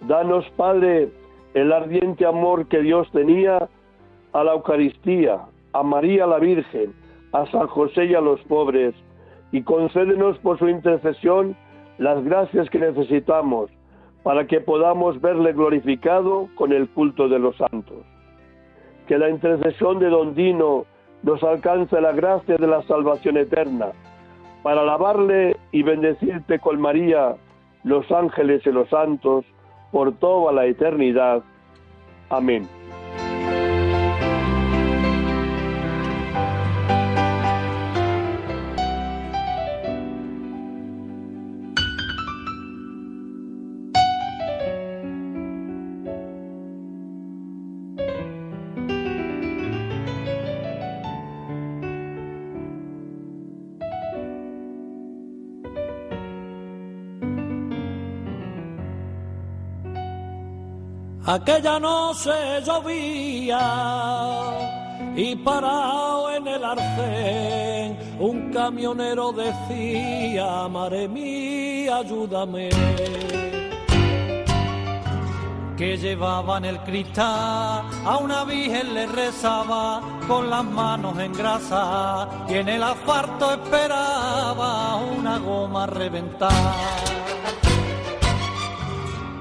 [0.07, 1.09] Danos, Padre,
[1.53, 3.69] el ardiente amor que Dios tenía
[4.33, 5.41] a la Eucaristía,
[5.73, 6.93] a María la Virgen,
[7.31, 8.95] a San José y a los pobres,
[9.51, 11.55] y concédenos por su intercesión
[11.99, 13.69] las gracias que necesitamos
[14.23, 18.05] para que podamos verle glorificado con el culto de los santos.
[19.07, 20.85] Que la intercesión de Don Dino
[21.23, 23.91] nos alcance la gracia de la salvación eterna,
[24.61, 27.35] para alabarle y bendecirte con María,
[27.83, 29.45] los ángeles y los santos,
[29.91, 31.43] por toda la eternidad.
[32.29, 32.67] Amén.
[61.33, 63.59] Aquella noche llovía
[65.15, 72.69] y parado en el arcén, un camionero decía, Mare mía, ayúdame.
[75.75, 82.29] Que llevaba en el cristal a una virgen le rezaba con las manos en grasa
[82.47, 87.22] y en el asfalto esperaba una goma reventada.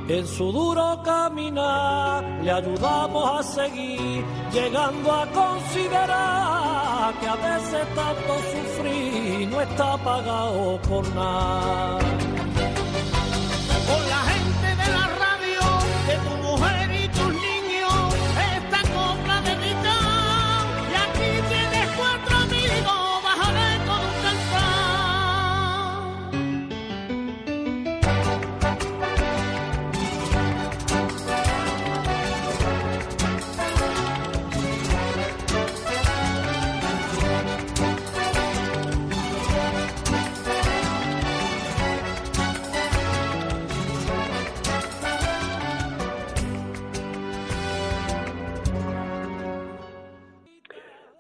[0.09, 8.35] En su duro caminar le ayudamos a seguir, llegando a considerar que a veces tanto
[8.53, 12.22] sufrir no está pagado por nada.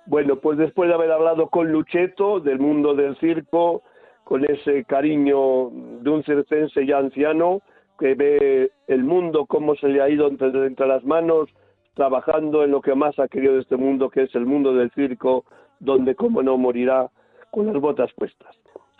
[0.06, 3.82] Bueno, pues después de haber hablado con Lucheto del mundo del circo,
[4.24, 7.60] con ese cariño de un circense ya anciano
[7.98, 11.48] que ve el mundo, cómo se le ha ido entre, las manos,
[11.94, 14.90] trabajando en lo que más ha querido de este mundo, que es el mundo del
[14.92, 15.44] circo,
[15.78, 17.10] donde como no morirá
[17.50, 18.56] con las botas puestas.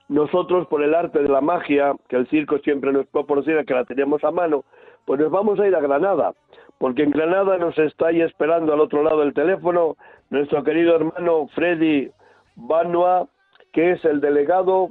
[0.09, 3.85] Nosotros, por el arte de la magia, que el circo siempre nos proporciona, que la
[3.85, 4.65] tenemos a mano,
[5.05, 6.35] pues nos vamos a ir a Granada,
[6.83, 9.97] porque en Granada nos está ahí esperando al otro lado del teléfono
[10.31, 12.11] nuestro querido hermano Freddy
[12.57, 13.29] Banua,
[13.73, 14.91] que es el delegado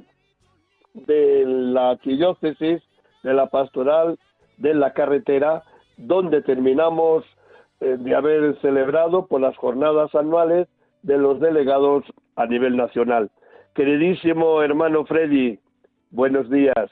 [0.94, 2.82] de la arquidiócesis
[3.24, 4.18] de la pastoral
[4.56, 5.64] de la carretera,
[5.98, 7.26] donde terminamos
[7.82, 10.70] eh, de haber celebrado por las jornadas anuales
[11.04, 12.06] de los delegados
[12.38, 13.30] a nivel nacional.
[13.76, 15.60] Queridísimo hermano Freddy,
[16.10, 16.90] buenos días.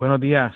[0.00, 0.52] Buenos días.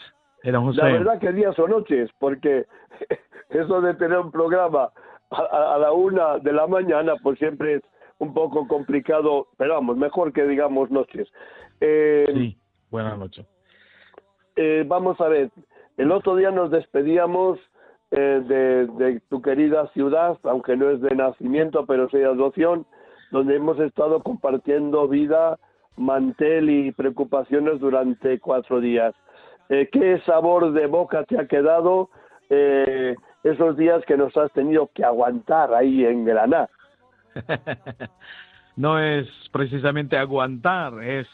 [0.92, 2.66] La verdad que días o noches, porque
[3.50, 4.90] eso de tener un programa
[5.30, 7.83] a, la una de la mañana, pues siempre es
[8.18, 11.28] un poco complicado, pero vamos, mejor que digamos noches.
[11.80, 12.59] Eh, sí,
[12.90, 13.46] buenas noches.
[14.57, 15.50] Eh, vamos a ver,
[15.96, 17.59] el otro día nos despedíamos
[18.11, 22.87] eh, de, de, tu querida ciudad, aunque no es de nacimiento, pero sí de adopción,
[23.30, 25.59] donde hemos estado compartiendo vida,
[25.96, 29.14] mantel y preocupaciones durante cuatro días.
[29.68, 32.10] ¿Qué sabor de boca te ha quedado?
[32.50, 36.68] Eh, esos días que nos has tenido que aguantar ahí en Granada.
[38.76, 41.26] no es precisamente aguantar, es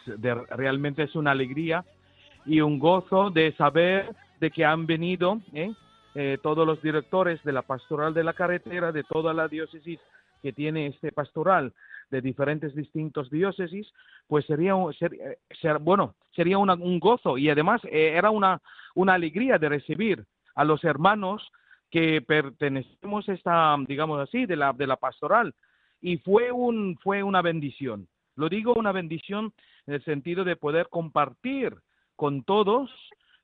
[0.51, 1.85] realmente es una alegría
[2.47, 4.11] y un gozo de saber
[4.41, 5.73] de que han venido ¿eh?
[6.15, 10.01] Eh, todos los directores de la pastoral de la carretera, de toda la diócesis
[10.43, 11.73] que tiene este pastoral
[12.11, 13.93] de diferentes distintos diócesis,
[14.27, 14.75] pues sería,
[15.61, 18.61] ser, bueno, sería un gozo y además eh, era una,
[18.95, 21.51] una alegría de recibir a los hermanos
[21.91, 25.55] que pertenecemos esta, digamos así, de la, de la pastoral.
[26.01, 28.09] Y fue, un, fue una bendición.
[28.37, 29.53] Lo digo una bendición
[29.87, 31.75] en el sentido de poder compartir
[32.17, 32.91] con todos,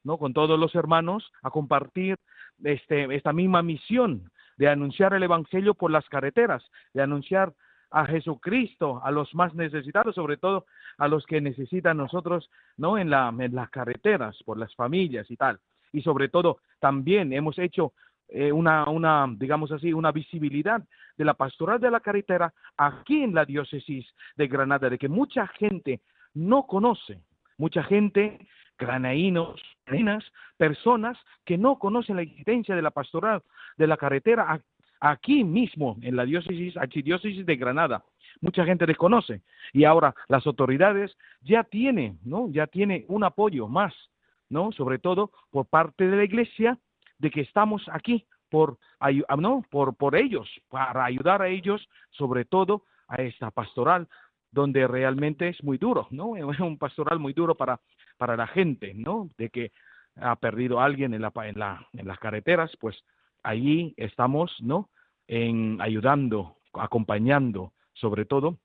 [0.05, 0.17] ¿no?
[0.19, 2.17] Con todos los hermanos, a compartir
[2.63, 6.65] este, esta misma misión de anunciar el Evangelio por las carreteras,
[6.95, 7.53] de anunciar
[7.91, 10.67] a Jesucristo, a los más necesitados, sobre todo
[10.99, 12.99] a los que necesitan nosotros, ¿no?
[12.99, 15.59] En, la, en las carreteras, por las familias y tal.
[15.93, 17.93] Y sobre todo, también hemos hecho
[18.29, 20.83] eh, una, una, digamos así, una visibilidad
[21.17, 24.07] de la pastoral de la carretera aquí en la diócesis
[24.37, 26.01] de Granada, de que mucha gente
[26.35, 27.21] no conoce,
[27.57, 28.47] mucha gente
[28.79, 29.61] granaínos,
[30.57, 33.43] personas que no conocen la existencia de la pastoral
[33.77, 34.65] de la carretera aquí
[35.45, 38.05] mismo en la diócesis, archidiócesis de Granada.
[38.41, 39.43] Mucha gente desconoce
[39.73, 42.49] y ahora las autoridades ya tienen, ¿no?
[42.51, 43.95] Ya tiene un apoyo más,
[44.49, 44.73] ¿no?
[44.73, 46.79] Sobre todo por parte de la Iglesia
[47.19, 48.79] de que estamos aquí por,
[49.39, 54.09] no, por, por ellos, para ayudar a ellos, sobre todo a esta pastoral,
[54.51, 56.37] donde realmente es muy duro, ¿no?
[56.53, 57.81] Es un pastoral muy duro para,
[58.17, 59.31] para la gente, ¿no?
[59.37, 59.73] De que
[60.17, 62.97] ha perdido a alguien en, la, en, la, en las carreteras, pues
[63.47, 64.91] allí estamos, ¿no?
[65.29, 68.59] En ayudando, acompañando, sobre todo,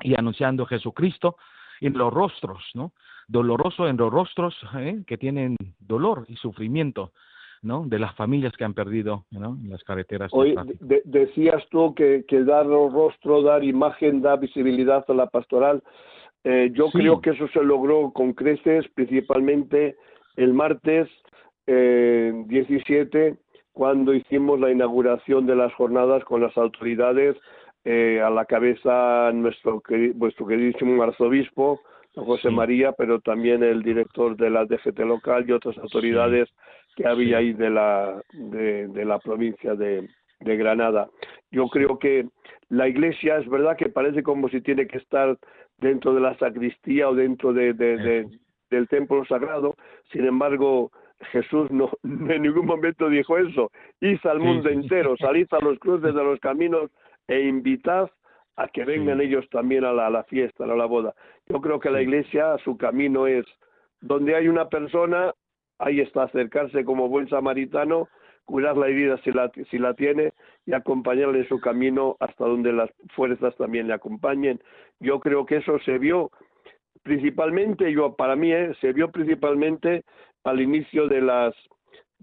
[0.00, 1.36] y anunciando Jesucristo
[1.80, 2.92] en los rostros, ¿no?
[3.28, 5.02] Doloroso en los rostros ¿eh?
[5.06, 7.12] que tienen dolor y sufrimiento,
[7.62, 7.84] ¿no?
[7.86, 9.56] De las familias que han perdido, ¿no?
[9.62, 10.30] En las carreteras.
[10.32, 10.56] Hoy
[11.04, 15.82] decías tú que, que dar rostro, dar imagen, dar visibilidad a la pastoral.
[16.44, 19.96] Eh, yo creo que eso se logró con creces, principalmente
[20.36, 21.08] el martes
[21.66, 23.36] eh, 17,
[23.72, 27.36] cuando hicimos la inauguración de las jornadas con las autoridades,
[27.84, 29.82] eh, a la cabeza nuestro
[30.14, 31.80] vuestro queridísimo arzobispo,
[32.14, 36.48] José María, pero también el director de la DGT local y otras autoridades
[36.94, 40.08] que había ahí de la, de, la provincia de,
[40.40, 41.08] de Granada.
[41.50, 42.26] Yo creo que
[42.68, 45.38] la iglesia es verdad que parece como si tiene que estar
[45.78, 49.74] dentro de la sacristía o dentro de, del templo sagrado.
[50.12, 50.92] Sin embargo,
[51.30, 53.70] Jesús no en ningún momento dijo eso.
[54.00, 56.90] Id al mundo entero, salid a los cruces de los caminos
[57.28, 58.10] e invitad
[58.56, 61.14] a que vengan ellos también a la, a la, fiesta, a la boda.
[61.48, 63.46] Yo creo que la iglesia, su camino es
[64.00, 65.32] donde hay una persona,
[65.78, 68.08] ahí está, acercarse como buen samaritano,
[68.44, 70.32] curar la herida si la, si la tiene
[70.66, 74.60] y acompañarle en su camino hasta donde las fuerzas también le acompañen.
[75.00, 76.30] Yo creo que eso se vio
[77.02, 80.04] principalmente, yo para mí, eh, se vio principalmente
[80.44, 81.54] al inicio de las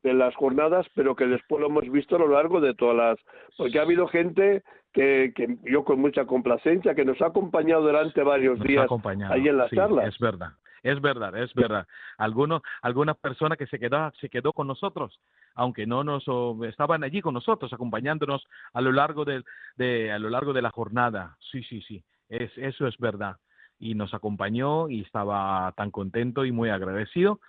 [0.04, 3.18] de las jornadas, pero que después lo hemos visto a lo largo de todas las,
[3.58, 4.64] porque ha habido gente
[4.94, 8.88] que, que yo con mucha complacencia, que nos ha acompañado durante varios días
[9.30, 10.08] ahí en las charlas.
[10.08, 10.52] Es verdad,
[10.84, 11.86] es verdad, es verdad.
[12.18, 15.20] Alguno, alguna persona que se quedó, se quedó con nosotros,
[15.54, 16.24] aunque no nos
[16.68, 19.44] estaban allí con nosotros, acompañándonos a lo largo de,
[19.76, 21.36] de, a lo largo de la jornada.
[21.52, 23.38] Sí, sí, sí, es, eso es verdad
[23.82, 27.40] y nos acompañó y estaba tan contento y muy agradecido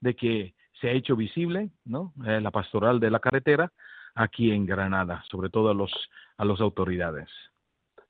[0.00, 2.12] de que se ha hecho visible ¿no?
[2.26, 3.70] Eh, la pastoral de la carretera
[4.14, 5.92] aquí en Granada, sobre todo a los
[6.36, 7.28] a las autoridades.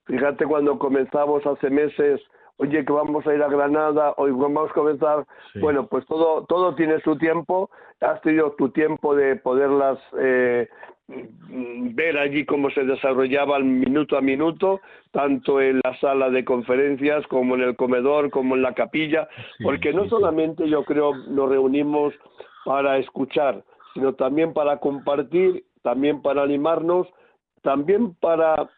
[0.06, 2.20] Fíjate cuando comenzamos hace meses,
[2.56, 5.26] oye que vamos a ir a Granada, hoy vamos a comenzar,
[5.60, 7.70] bueno, pues todo todo tiene su tiempo,
[8.00, 10.68] has tenido tu tiempo de poderlas eh,
[11.94, 14.80] ver allí cómo se desarrollaban minuto a minuto,
[15.10, 19.28] tanto en la sala de conferencias como en el comedor, como en la capilla,
[19.62, 22.14] porque no solamente yo creo nos reunimos
[22.64, 27.08] para escuchar, sino también para compartir, también para animarnos,
[27.62, 28.68] también para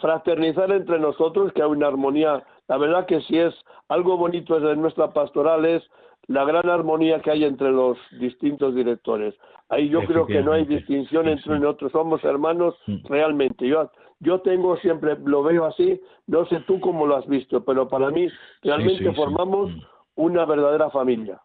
[0.00, 2.44] fraternizar entre nosotros, que hay una armonía.
[2.68, 3.54] La verdad que si es
[3.88, 5.82] algo bonito de nuestra pastoral es
[6.28, 9.34] la gran armonía que hay entre los distintos directores.
[9.68, 13.66] Ahí yo creo que no hay distinción entre nosotros, somos hermanos realmente.
[13.66, 17.88] Yo, yo tengo siempre, lo veo así, no sé tú cómo lo has visto, pero
[17.88, 18.28] para mí
[18.62, 19.80] realmente formamos mm.
[20.16, 21.40] una verdadera familia.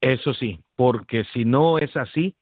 [0.00, 2.34] Eso sí, porque si no es así,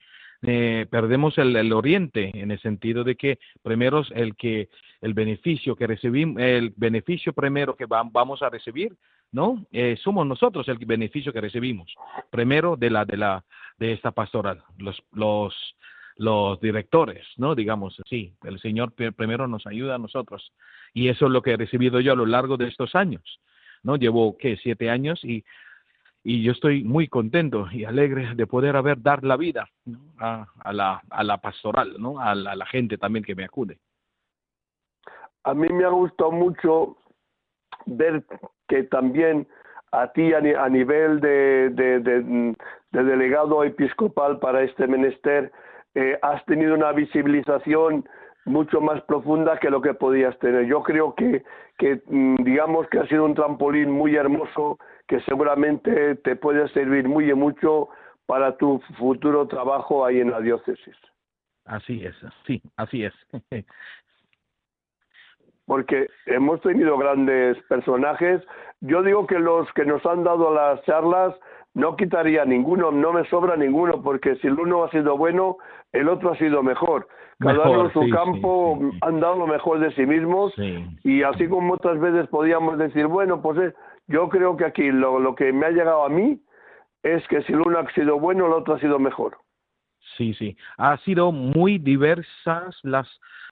[0.42, 4.68] eh, perdemos el, el, oriente en el sentido de que primero el que
[5.00, 8.94] el beneficio que recibimos, el beneficio primero que vamos a recibir
[9.32, 9.66] ¿no?
[9.70, 11.94] Eh, somos nosotros el beneficio que recibimos,
[12.30, 13.44] primero de la, de la,
[13.78, 15.54] de esta pastoral, los, los,
[16.16, 17.54] los directores, ¿no?
[17.54, 20.52] Digamos así, el Señor primero nos ayuda a nosotros.
[20.94, 23.40] Y eso es lo que he recibido yo a lo largo de estos años,
[23.82, 23.96] ¿no?
[23.96, 24.56] Llevo, ¿qué?
[24.56, 25.44] Siete años y,
[26.24, 29.68] y yo estoy muy contento y alegre de poder haber dar la vida
[30.18, 32.18] a, a, la, a la pastoral, ¿no?
[32.18, 33.78] A la, a la gente también que me acude.
[35.44, 36.96] A mí me ha gustado mucho
[37.86, 38.22] ver
[38.68, 39.46] que también
[39.92, 42.54] a ti a, nivel de, de,
[42.90, 45.52] delegado episcopal para este menester
[45.94, 48.06] eh, has tenido una visibilización
[48.44, 50.66] mucho más profunda que lo que podías tener.
[50.66, 51.44] Yo creo que,
[51.78, 54.78] que mm, digamos que ha sido un trampolín muy hermoso
[55.08, 57.88] que seguramente te puede servir muy y mucho
[58.26, 60.96] para tu futuro trabajo ahí en la diócesis.
[61.64, 62.14] Así es,
[62.46, 63.14] sí, así es.
[65.66, 68.42] porque hemos tenido grandes personajes.
[68.80, 71.34] Yo digo que los que nos han dado las charlas
[71.74, 75.58] no quitaría ninguno, no me sobra ninguno, porque si el uno ha sido bueno,
[75.92, 77.08] el otro ha sido mejor.
[77.38, 80.54] Cada uno en su campo han dado lo mejor de sí mismos
[81.04, 83.74] y así como otras veces podíamos decir, bueno, pues eh,
[84.06, 86.40] yo creo que aquí lo, lo que me ha llegado a mí
[87.02, 89.36] es que si el uno ha sido bueno, el otro ha sido mejor.
[90.16, 90.56] Sí, sí.
[90.78, 93.06] Ha sido muy diversas las,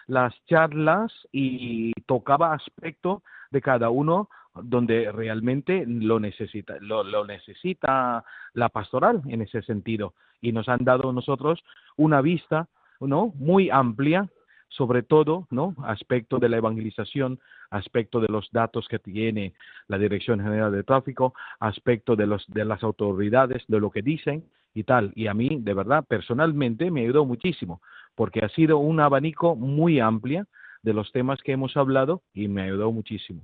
[0.07, 8.25] las charlas y tocaba aspecto de cada uno donde realmente lo necesita, lo, lo, necesita
[8.53, 10.15] la pastoral en ese sentido.
[10.41, 11.65] Y nos han dado nosotros
[11.97, 12.69] una vista
[13.01, 13.33] ¿no?
[13.37, 14.29] muy amplia
[14.77, 15.75] sobre todo, ¿no?
[15.85, 17.39] Aspecto de la evangelización,
[17.71, 19.55] aspecto de los datos que tiene
[19.87, 24.45] la Dirección General de Tráfico, aspecto de los de las autoridades, de lo que dicen
[24.75, 25.13] y tal.
[25.15, 27.81] Y a mí, de verdad, personalmente me ayudó muchísimo,
[28.15, 30.47] porque ha sido un abanico muy amplio
[30.83, 33.43] de los temas que hemos hablado y me ayudó muchísimo.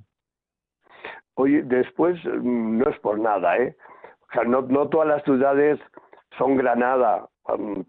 [1.34, 3.76] Oye, después mm, no es por nada, ¿eh?
[4.28, 5.80] O sea, no, no todas las ciudades
[6.38, 7.26] son Granada.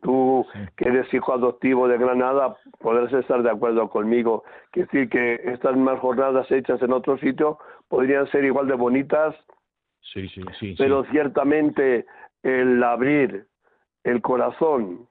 [0.01, 4.43] Tú, que eres hijo adoptivo de Granada, podrás estar de acuerdo conmigo.
[4.71, 9.36] Quiere decir que estas más jornadas hechas en otro sitio podrían ser igual de bonitas,
[10.01, 12.05] sí, sí, sí, pero ciertamente
[12.41, 13.45] el abrir
[14.03, 15.07] el corazón,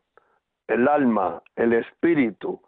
[0.71, 2.61] el alma, el espíritu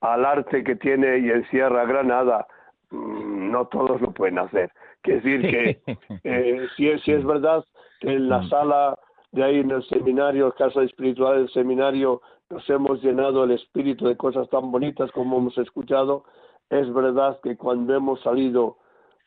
[0.00, 2.46] al arte que tiene y encierra Granada,
[2.90, 4.70] mm, no todos lo pueden hacer.
[5.02, 5.80] Quiere decir que
[6.24, 7.64] eh, si, es, si es verdad
[8.00, 8.48] que en la mm.
[8.48, 8.98] sala
[9.32, 12.20] de ahí en el seminario, casa espiritual del seminario,
[12.50, 16.24] nos hemos llenado el espíritu de cosas tan bonitas como hemos escuchado.
[16.70, 18.78] Es verdad que cuando hemos salido,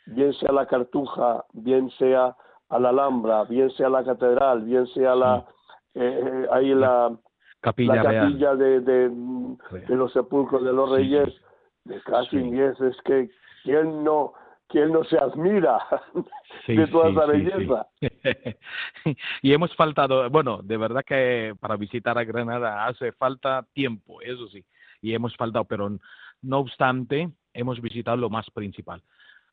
[0.07, 2.35] bien sea a la Cartuja, bien sea
[2.69, 5.45] a la Alhambra, bien sea a la Catedral, bien sea la,
[5.95, 7.11] eh, ahí la,
[7.61, 11.29] capilla, la capilla de, de, los sepulcros de los reyes,
[11.85, 13.29] de casi es que
[13.63, 14.33] quién no
[14.69, 15.79] ¿quién no se admira
[16.67, 17.87] de toda esa belleza?
[19.41, 24.47] y hemos faltado, bueno, de verdad que para visitar a Granada hace falta tiempo, eso
[24.47, 24.63] sí,
[25.01, 25.89] y hemos faltado, pero
[26.41, 29.01] no obstante, hemos visitado lo más principal,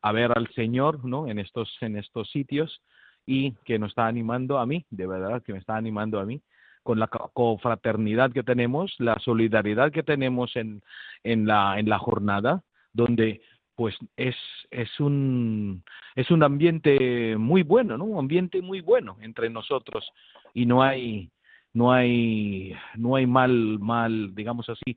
[0.03, 1.27] a ver al Señor, ¿no?
[1.27, 2.83] En estos, en estos sitios
[3.25, 6.41] y que nos está animando a mí, de verdad que me está animando a mí
[6.87, 10.83] con la confraternidad que tenemos, la solidaridad que tenemos en,
[11.25, 12.63] en, la, en la jornada,
[12.93, 13.43] donde
[13.75, 14.37] pues es,
[14.71, 15.83] es, un,
[16.15, 18.05] es un ambiente muy bueno, ¿no?
[18.05, 20.09] Un ambiente muy bueno entre nosotros
[20.55, 21.29] y no hay,
[21.75, 24.97] no hay, no hay mal, mal, digamos así,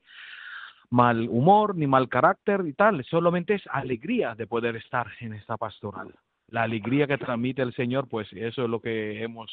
[0.92, 5.58] mal humor ni mal carácter y tal, solamente es alegría de poder estar en esta
[5.58, 6.14] pastoral.
[6.50, 9.52] La alegría que transmite el Señor, pues eso es lo que hemos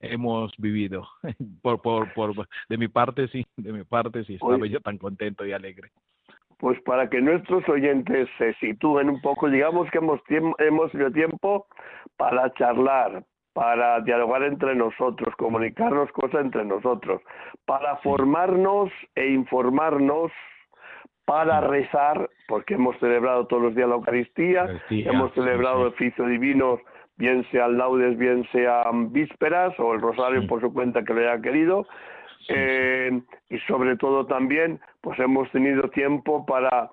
[0.00, 1.06] hemos vivido.
[1.62, 5.44] por, por, por, de mi parte sí, de mi parte sí, estaba yo tan contento
[5.46, 5.90] y alegre.
[6.58, 10.20] Pues para que nuestros oyentes se sitúen un poco, digamos que hemos,
[10.58, 11.66] hemos tenido tiempo
[12.16, 17.22] para charlar, para dialogar entre nosotros, comunicarnos cosas entre nosotros,
[17.66, 20.32] para formarnos e informarnos,
[21.24, 26.78] para rezar, porque hemos celebrado todos los días la Eucaristía, hemos celebrado el oficio divino,
[27.16, 31.40] bien sean laudes, bien sean vísperas, o el rosario por su cuenta que lo haya
[31.40, 31.86] querido,
[32.48, 36.90] eh, y sobre todo también pues hemos tenido tiempo para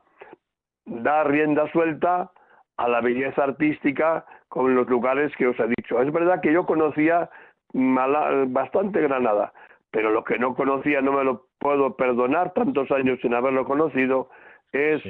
[0.85, 2.31] dar rienda suelta
[2.77, 6.01] a la belleza artística con los lugares que os he dicho.
[6.01, 7.29] Es verdad que yo conocía
[7.73, 9.53] bastante Granada,
[9.91, 14.29] pero lo que no conocía, no me lo puedo perdonar tantos años sin haberlo conocido,
[14.71, 15.01] es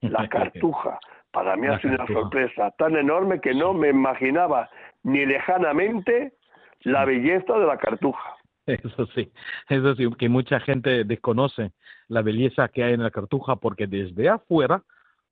[0.00, 0.98] la cartuja.
[1.36, 4.70] Para mí ha sido una sorpresa tan enorme que no me imaginaba
[5.02, 6.32] ni lejanamente
[6.80, 8.36] la belleza de la cartuja.
[8.64, 9.30] Eso sí,
[9.68, 11.72] eso sí, que mucha gente desconoce
[12.08, 14.82] la belleza que hay en la Cartuja porque desde afuera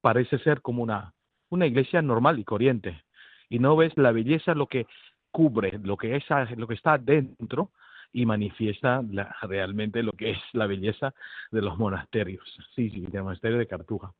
[0.02, 1.14] parece ser como una,
[1.48, 3.02] una iglesia normal y corriente
[3.48, 4.86] y no ves la belleza lo que
[5.30, 6.24] cubre, lo que es,
[6.54, 7.70] lo que está dentro
[8.12, 9.02] y manifiesta
[9.40, 11.14] realmente lo que es la belleza
[11.50, 12.44] de los monasterios,
[12.76, 14.12] sí, sí, del monasterio de Cartuja.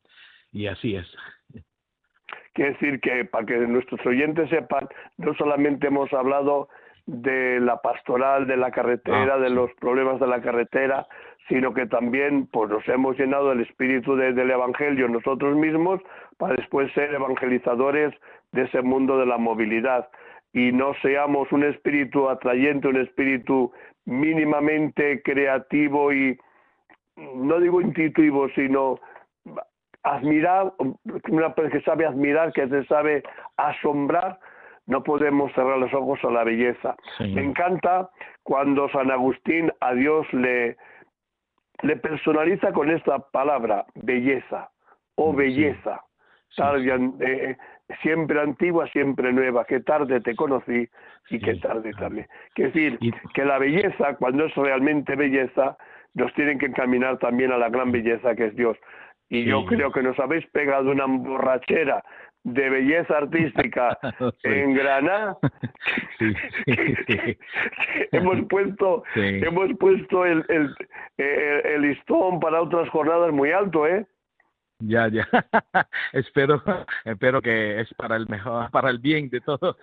[0.51, 1.07] Y así es.
[2.55, 4.89] Quiere decir que para que nuestros oyentes sepan,
[5.19, 6.69] no solamente hemos hablado
[7.07, 11.07] de la pastoral de la carretera, ah, de los problemas de la carretera,
[11.49, 16.01] sino que también pues nos hemos llenado del espíritu del evangelio nosotros mismos
[16.39, 18.15] para después ser evangelizadores
[18.53, 20.09] de ese mundo de la movilidad.
[20.53, 23.73] Y no seamos un espíritu atrayente, un espíritu
[24.07, 26.39] mínimamente creativo y
[27.17, 29.01] no digo intuitivo, sino
[30.05, 30.73] admirar,
[31.29, 33.23] una persona que sabe admirar, que se sabe
[33.57, 34.39] asombrar
[34.87, 36.97] no podemos cerrar los ojos a la belleza.
[37.21, 38.11] Me encanta
[38.43, 40.77] cuando San Agustín a Dios le,
[41.83, 44.71] le personaliza con esta palabra, belleza,
[45.15, 46.03] o belleza.
[47.21, 47.57] Eh,
[48.03, 50.89] siempre antigua, siempre nueva, que tarde te conocí
[51.31, 52.27] y que tarde también.
[52.55, 52.99] Es decir,
[53.33, 55.77] que la belleza, cuando es realmente belleza,
[56.15, 58.77] nos tienen que encaminar también a la gran belleza que es Dios.
[59.29, 62.03] Y yo creo que nos habéis pegado una borrachera
[62.45, 63.99] de belleza artística
[64.43, 65.39] en Granada.
[68.13, 70.75] Hemos puesto hemos puesto el, el,
[71.17, 74.07] el, listón para otras jornadas muy alto eh
[74.81, 75.27] ya ya.
[76.13, 76.63] Espero
[77.05, 79.77] espero que es para el mejor para el bien de todos.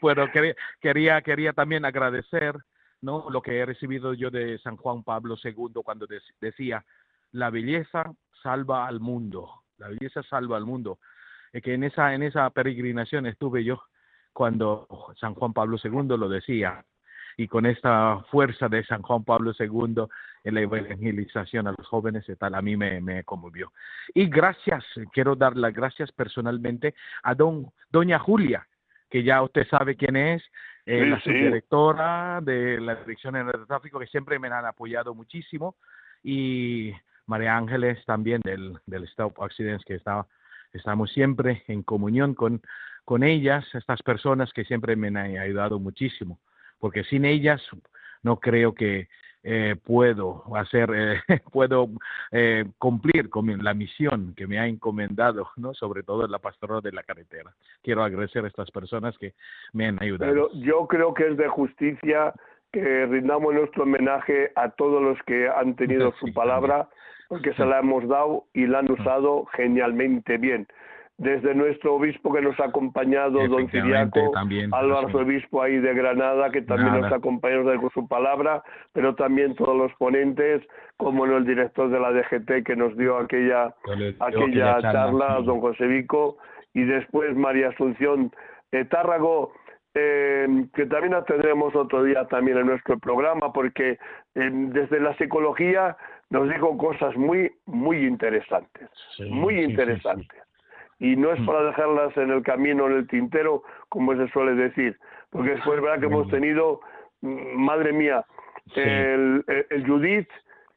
[0.00, 2.54] Bueno quería quería quería también agradecer
[3.00, 6.06] no lo que he recibido yo de San Juan Pablo II cuando
[6.40, 6.84] decía
[7.32, 8.12] la belleza
[8.42, 10.98] salva al mundo la belleza salva al mundo
[11.60, 13.82] que en esa, en esa peregrinación estuve yo
[14.32, 14.86] cuando
[15.20, 16.84] San Juan Pablo II lo decía,
[17.36, 20.06] y con esta fuerza de San Juan Pablo II
[20.44, 23.72] en la evangelización a los jóvenes y tal, a mí me, me conmovió.
[24.14, 28.66] Y gracias, quiero dar las gracias personalmente a don, doña Julia,
[29.10, 30.42] que ya usted sabe quién es,
[30.84, 35.76] eh, la subdirectora de la Dirección de Tráfico, que siempre me han apoyado muchísimo,
[36.22, 36.92] y
[37.26, 40.26] María Ángeles también del, del Stop Accidents, que estaba
[40.72, 42.62] estamos siempre en comunión con,
[43.04, 46.38] con ellas, estas personas que siempre me han ayudado muchísimo,
[46.78, 47.60] porque sin ellas
[48.22, 49.08] no creo que
[49.44, 51.20] eh, puedo hacer, eh,
[51.52, 51.88] puedo
[52.30, 55.74] eh, cumplir con la misión que me ha encomendado, ¿no?
[55.74, 57.52] Sobre todo la pastoral de la carretera.
[57.82, 59.34] Quiero agradecer a estas personas que
[59.72, 60.32] me han ayudado.
[60.32, 62.32] Pero yo creo que es de justicia
[62.72, 66.88] que rindamos nuestro homenaje a todos los que han tenido su palabra
[67.28, 70.66] porque se la hemos dado y la han usado genialmente bien.
[71.16, 76.60] Desde nuestro obispo que nos ha acompañado, don Ciriaco, al arzobispo ahí de Granada, que
[76.60, 78.62] también nos ha acompañado con su palabra,
[78.92, 80.62] pero también todos los ponentes,
[80.98, 83.74] como el director de la DGT que nos dio aquella,
[84.20, 86.36] aquella charla, don José Vico,
[86.74, 88.30] y después María Asunción
[88.72, 89.52] de Tárrago,
[89.94, 93.98] eh, que también la tendremos otro día también en nuestro programa, porque eh,
[94.34, 95.96] desde la psicología
[96.30, 98.88] nos dijo cosas muy, muy interesantes,
[99.28, 100.40] muy interesantes.
[100.98, 101.46] y no es mm.
[101.46, 104.96] para dejarlas en el camino, en el tintero, como se suele decir,
[105.30, 106.80] porque después verdad que hemos tenido,
[107.20, 108.24] mm, madre mía,
[108.74, 110.28] el, el, Judith,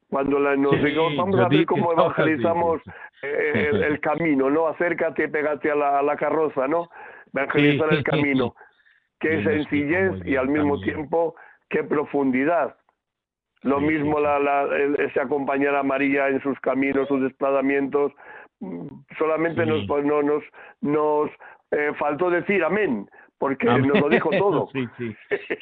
[0.09, 2.81] cuando la, nos dijo, vamos a ver cómo evangelizamos
[3.21, 4.67] eh, el, camino, ¿no?
[4.67, 6.89] Acércate, pégate a la, a la carroza, ¿no?
[7.33, 8.55] Evangelizar el camino.
[9.25, 11.35] Qué sencillez y al mismo tiempo
[11.69, 12.75] qué profundidad.
[13.63, 14.67] Lo mismo la, la,
[14.99, 18.11] ese acompañar a María en sus caminos, sus desplazamientos.
[18.59, 20.43] Mm, solamente nos, pues, no, nos,
[20.81, 21.31] nos
[21.71, 23.09] eh, faltó decir amén,
[23.39, 24.69] porque nos lo dijo todo.
[24.71, 25.15] sí, sí,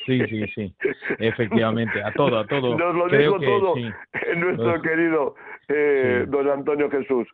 [0.06, 0.76] sí, sí, sí,
[1.20, 2.78] efectivamente, a todo, a todo.
[2.78, 3.76] Nos lo dijo todo
[4.36, 5.36] nuestro querido
[5.70, 7.28] eh, don Antonio Jesús.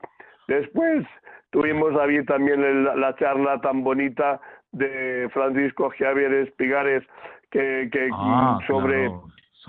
[0.47, 1.03] Después
[1.49, 4.39] tuvimos ahí también la charla tan bonita
[4.72, 7.03] de Francisco Javier Espigares
[7.51, 9.09] que, que ah, sobre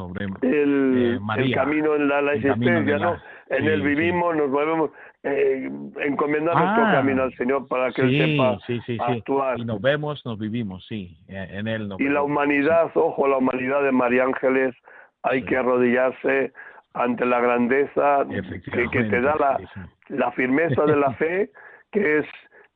[0.00, 3.16] sobre el, eh, camino en la, existencia, ¿no?
[3.48, 4.90] En él vivimos, nos movemos,
[5.24, 5.68] eh,
[6.02, 8.58] encomendar nuestro ah, camino al Señor para que Él sepa
[9.06, 9.58] actuar.
[9.58, 11.90] Y nos vemos, nos vivimos, sí, en Él.
[11.98, 14.74] y la humanidad, ojo, la humanidad de María Ángeles,
[15.22, 16.52] hay que arrodillarse
[16.94, 19.60] ante la grandeza que, que te da la,
[20.08, 21.50] la firmeza de la fe,
[21.90, 22.26] que es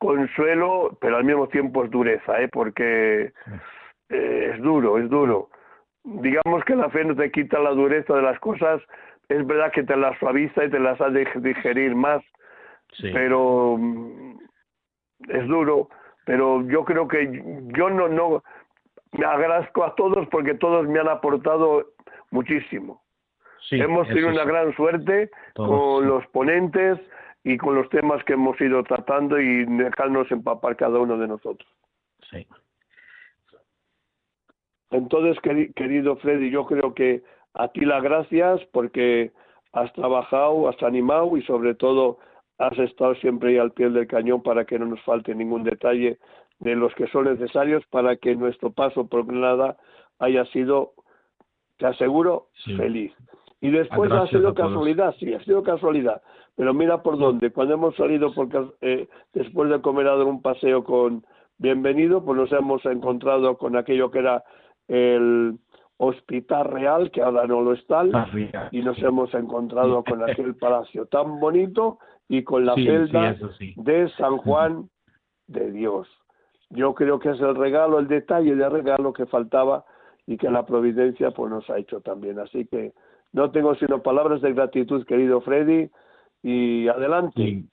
[0.04, 2.48] consuelo, pero al mismo tiempo es dureza, ¿eh?
[2.48, 3.32] porque
[4.10, 5.48] eh, es duro, es duro.
[6.04, 8.82] Digamos que la fe no te quita la dureza de las cosas,
[9.28, 12.22] es verdad que te las suaviza y te las hace digerir más,
[13.14, 14.38] pero mm,
[15.28, 15.88] es duro,
[16.26, 17.42] pero yo creo que
[17.74, 18.42] yo no, no,
[19.12, 21.86] me agradezco a todos porque todos me han aportado
[22.30, 23.02] muchísimo.
[23.70, 26.98] hemos tenido una gran suerte con los ponentes
[27.44, 31.68] y con los temas que hemos ido tratando y dejarnos empapar cada uno de nosotros.
[32.30, 32.46] Sí.
[34.90, 35.38] Entonces,
[35.74, 37.22] querido Freddy, yo creo que
[37.52, 39.32] a ti las gracias porque
[39.72, 42.18] has trabajado, has animado y sobre todo
[42.58, 46.18] has estado siempre ahí al pie del cañón para que no nos falte ningún detalle
[46.60, 49.76] de los que son necesarios para que nuestro paso por Granada
[50.18, 50.94] haya sido,
[51.76, 53.12] te aseguro, feliz.
[53.60, 56.20] Y después ha sido casualidad, sí, ha sido casualidad.
[56.56, 57.50] Pero mira por dónde.
[57.50, 58.48] Cuando hemos salido por,
[58.80, 61.24] eh, después de comer a dar un paseo con
[61.56, 64.42] Bienvenido, pues nos hemos encontrado con aquello que era
[64.88, 65.56] el
[65.98, 68.04] Hospital Real, que ahora no lo está,
[68.72, 71.98] y nos hemos encontrado con aquel palacio tan bonito
[72.28, 73.36] y con la celda
[73.76, 74.88] de San Juan
[75.46, 76.08] de Dios.
[76.70, 79.84] Yo creo que es el regalo, el detalle de regalo que faltaba
[80.26, 82.40] y que la providencia pues nos ha hecho también.
[82.40, 82.92] Así que
[83.34, 85.90] no tengo sino palabras de gratitud, querido Freddy,
[86.42, 87.64] y adelante.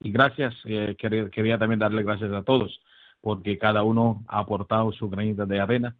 [0.00, 2.80] Y gracias, eh, quería también darle gracias a todos
[3.20, 5.96] porque cada uno ha aportado su granito de arena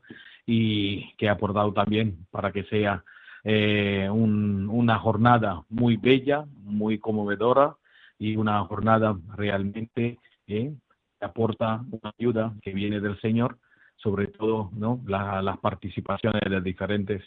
[0.46, 3.02] y que ha aportado también para que sea
[3.42, 7.74] eh, una jornada muy bella, muy conmovedora
[8.16, 10.72] y una jornada realmente eh,
[11.18, 13.58] que aporta una ayuda que viene del Señor,
[13.96, 15.00] sobre todo ¿no?
[15.06, 17.24] las participaciones de diferentes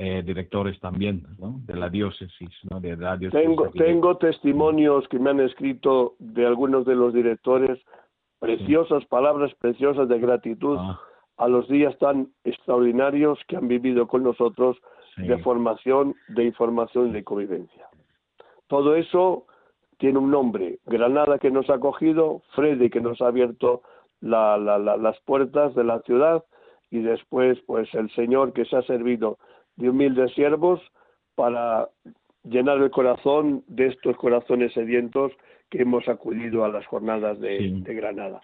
[0.00, 1.60] eh, directores también ¿no?
[1.66, 2.50] de la diócesis.
[2.70, 2.80] ¿no?
[2.80, 7.80] De la tengo, tengo testimonios que me han escrito de algunos de los directores,
[8.38, 11.00] preciosas palabras preciosas de gratitud ah.
[11.36, 14.76] a los días tan extraordinarios que han vivido con nosotros
[15.16, 17.88] de formación, de información y de convivencia.
[18.68, 19.46] Todo eso
[19.96, 23.82] tiene un nombre, Granada que nos ha acogido, Freddy que nos ha abierto
[24.20, 26.44] las puertas de la ciudad
[26.88, 29.38] y después pues el Señor que se ha servido
[29.78, 30.80] de humildes siervos
[31.34, 31.88] para
[32.44, 35.32] llenar el corazón de estos corazones sedientos
[35.70, 38.40] que hemos acudido a las jornadas de, Granada.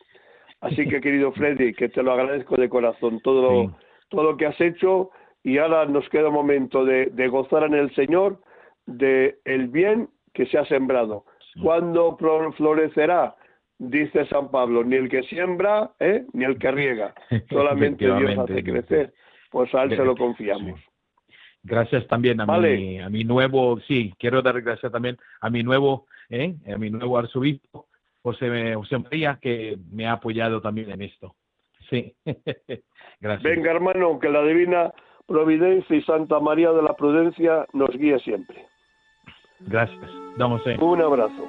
[0.61, 3.77] Así que, querido Freddy, que te lo agradezco de corazón todo, lo,
[4.09, 5.11] todo lo que has hecho
[5.43, 8.39] y ahora nos queda un momento de, gozar en el Señor
[8.87, 11.25] de el bien que se ha sembrado.
[11.63, 12.17] ¿Cuándo
[12.57, 13.37] florecerá?
[13.79, 16.25] Dice San Pablo, ni el que siembra, ¿eh?
[16.33, 17.13] ni el que riega,
[17.51, 19.13] solamente Dios hace crecer.
[19.51, 20.81] Pues a él se lo confiamos.
[21.65, 26.07] Gracias también a, mi, a mi nuevo, sí, quiero dar gracias también a mi nuevo,
[26.29, 26.55] ¿eh?
[26.73, 27.87] a mi nuevo arzobispo,
[28.23, 31.35] José, José María, que me ha apoyado también en esto.
[31.89, 32.15] Sí,
[33.21, 33.43] gracias.
[33.43, 34.93] Venga, hermano, que la divina
[35.27, 38.67] providencia y Santa María de la Prudencia nos guíe siempre.
[39.61, 40.11] Gracias.
[40.37, 41.49] Damos Un abrazo.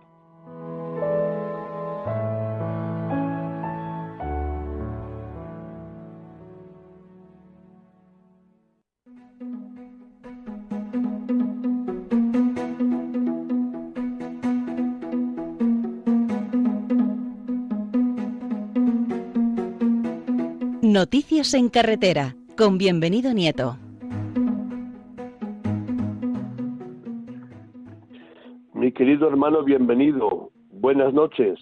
[21.01, 23.75] Noticias en carretera con bienvenido Nieto.
[28.75, 30.51] Mi querido hermano, bienvenido.
[30.69, 31.57] Buenas noches.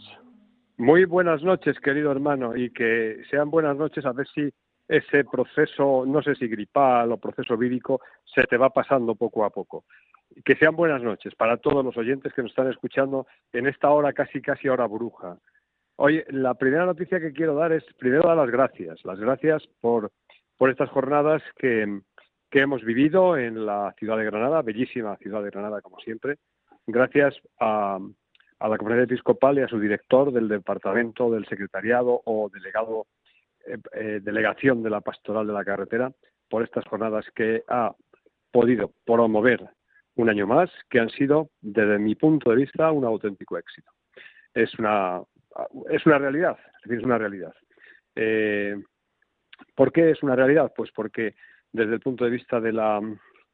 [0.76, 4.50] Muy buenas noches, querido hermano, y que sean buenas noches a ver si
[4.90, 9.52] ese proceso, no sé si gripal o proceso vírico, se te va pasando poco a
[9.52, 9.86] poco.
[10.44, 14.12] Que sean buenas noches para todos los oyentes que nos están escuchando en esta hora
[14.12, 15.38] casi casi hora bruja.
[16.02, 20.14] Oye, la primera noticia que quiero dar es primero dar las gracias, las gracias por,
[20.58, 22.00] por estas jornadas que,
[22.50, 26.38] que hemos vivido en la ciudad de Granada, bellísima ciudad de Granada como siempre,
[26.88, 28.00] gracias a,
[28.60, 33.08] a la comunidad episcopal y a su director del departamento, del secretariado o delegado,
[33.68, 36.14] eh, eh, delegación de la pastoral de la carretera
[36.50, 37.93] por estas jornadas que ha
[38.54, 39.70] podido promover
[40.16, 43.91] un año más, que han sido, desde mi punto de vista, un auténtico éxito.
[44.54, 45.22] Es una,
[45.89, 47.54] es una realidad, es decir, es una realidad.
[48.16, 48.76] Eh,
[49.76, 50.72] ¿Por qué es una realidad?
[50.76, 51.36] Pues porque
[51.72, 53.02] desde el punto de vista de la,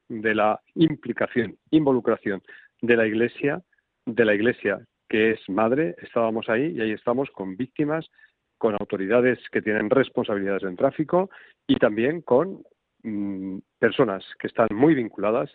[0.07, 2.41] de la implicación, involucración
[2.81, 3.61] de la Iglesia,
[4.05, 8.09] de la Iglesia que es madre, estábamos ahí y ahí estamos con víctimas,
[8.57, 11.29] con autoridades que tienen responsabilidades en tráfico
[11.67, 12.63] y también con
[13.03, 15.51] mm, personas que están muy vinculadas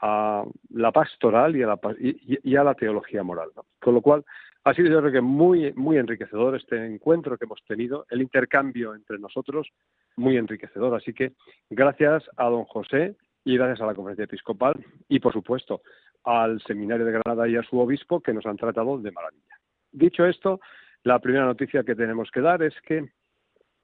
[0.00, 3.50] a la pastoral y a la, y, a la teología moral.
[3.80, 4.24] Con lo cual,
[4.64, 8.94] ha sido yo creo que muy, muy enriquecedor este encuentro que hemos tenido, el intercambio
[8.94, 9.68] entre nosotros,
[10.16, 10.94] muy enriquecedor.
[10.94, 11.32] Así que
[11.70, 14.74] gracias a don José y gracias a la conferencia episcopal
[15.08, 15.80] y, por supuesto,
[16.24, 19.56] al Seminario de Granada y a su obispo que nos han tratado de maravilla.
[19.92, 20.60] Dicho esto,
[21.02, 23.08] la primera noticia que tenemos que dar es que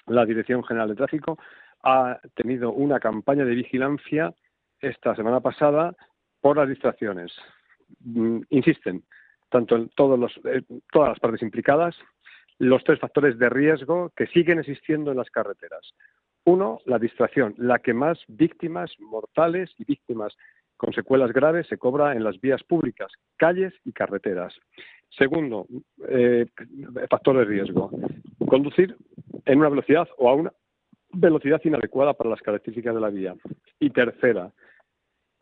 [0.06, 1.38] la Dirección General de Tráfico
[1.82, 4.34] ha tenido una campaña de vigilancia
[4.80, 5.94] esta semana pasada
[6.40, 7.32] por las distracciones.
[8.00, 9.02] Mm, insisten,
[9.50, 11.96] tanto en todos los, eh, todas las partes implicadas,
[12.58, 15.94] los tres factores de riesgo que siguen existiendo en las carreteras.
[16.44, 20.36] Uno, la distracción, la que más víctimas mortales y víctimas
[20.76, 24.54] con secuelas graves se cobra en las vías públicas, calles y carreteras.
[25.10, 25.66] Segundo,
[26.08, 26.46] eh,
[27.08, 27.90] factor de riesgo,
[28.46, 28.96] conducir
[29.46, 30.52] en una velocidad o a una
[31.12, 33.34] velocidad inadecuada para las características de la vía.
[33.78, 34.52] Y tercera,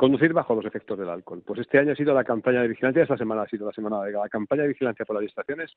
[0.02, 1.44] conducir bajo los efectos del alcohol.
[1.46, 4.02] Pues este año ha sido la campaña de vigilancia, esta semana ha sido la semana
[4.02, 5.76] de la campaña de vigilancia por las distracciones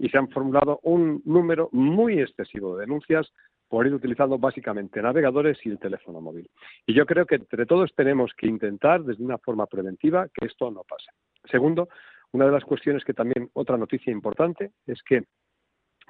[0.00, 3.32] y se han formulado un número muy excesivo de denuncias
[3.68, 6.50] por ir utilizando básicamente navegadores y el teléfono móvil.
[6.88, 10.68] Y yo creo que entre todos tenemos que intentar, desde una forma preventiva, que esto
[10.72, 11.12] no pase.
[11.48, 11.88] Segundo,
[12.32, 15.22] una de las cuestiones que también, otra noticia importante, es que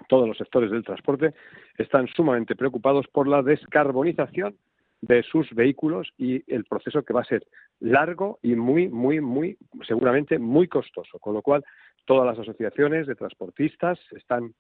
[0.08, 1.34] todos los sectores del transporte
[1.76, 4.56] están sumamente preocupados por la descarbonización
[5.02, 7.44] de sus vehículos y el proceso que va a ser
[7.80, 11.18] largo y muy, muy, muy, seguramente muy costoso.
[11.18, 11.64] Con lo cual,
[12.04, 14.54] todas las asociaciones de transportistas están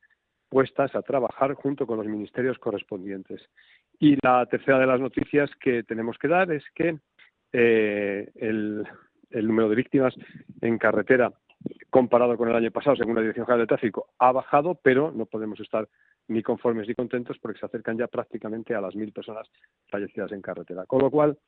[0.48, 3.40] puestas a trabajar junto con los ministerios correspondientes.
[3.98, 6.98] Y la tercera de las noticias que tenemos que dar es que
[7.52, 8.86] eh, el,
[9.30, 10.14] número de víctimas
[10.60, 11.32] en carretera
[11.90, 15.26] comparado con el año pasado, según la Dirección General de Tráfico, ha bajado, pero no
[15.26, 15.88] podemos estar
[16.28, 19.50] ni conformes ni contentos porque se acercan ya prácticamente a las mil personas
[19.88, 20.86] fallecidas en carretera.
[20.86, 21.38] Con lo cual,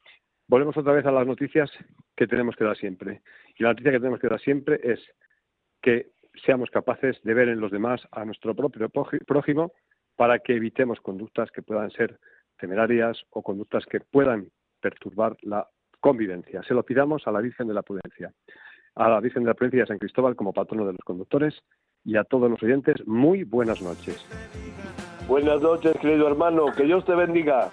[0.48, 1.70] volvemos otra vez a las noticias
[2.16, 3.22] que tenemos que dar siempre.
[3.56, 5.00] Y la noticia que tenemos que dar siempre es
[5.80, 6.10] que
[6.44, 9.72] seamos capaces de ver en los demás a nuestro propio prójimo
[10.16, 12.18] para que evitemos conductas que puedan ser
[12.58, 14.48] temerarias o conductas que puedan
[14.80, 15.68] perturbar la
[16.00, 16.62] convivencia.
[16.62, 18.32] Se lo pidamos a la Virgen de la Prudencia,
[18.96, 21.54] a la Virgen de la Prudencia de San Cristóbal como patrono de los conductores
[22.04, 24.24] y a todos los oyentes, muy buenas noches.
[25.26, 27.70] Buenas noches, querido hermano, que Dios te bendiga.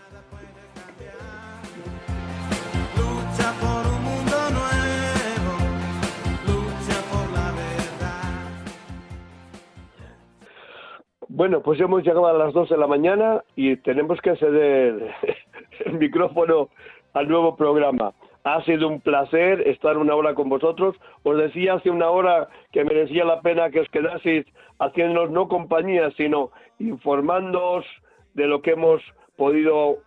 [11.27, 15.11] Bueno, pues hemos llegado a las 2 de la mañana y tenemos que ceder
[15.85, 16.69] el micrófono
[17.13, 18.13] al nuevo programa.
[18.43, 20.95] Ha sido un placer estar una hora con vosotros.
[21.23, 24.45] Os decía hace una hora que merecía la pena que os quedaseis
[24.79, 27.85] haciéndonos no compañía, sino informándoos
[28.33, 29.01] de lo que hemos
[29.37, 29.97] podido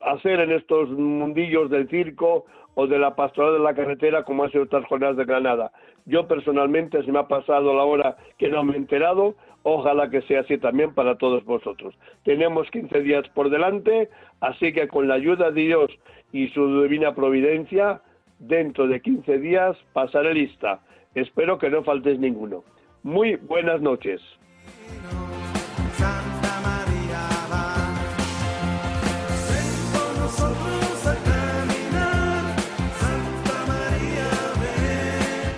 [0.00, 4.50] hacer en estos mundillos del circo o de la pastoral de la carretera como ha
[4.50, 5.72] sido otras jornadas de Granada.
[6.04, 9.34] Yo personalmente se me ha pasado la hora que no me he enterado,
[9.68, 11.92] ojalá que sea así también para todos vosotros.
[12.24, 14.08] Tenemos 15 días por delante,
[14.40, 15.90] así que con la ayuda de Dios
[16.32, 18.00] y su divina providencia,
[18.38, 20.78] dentro de 15 días pasaré lista.
[21.16, 22.62] Espero que no faltes ninguno.
[23.02, 24.20] Muy buenas noches.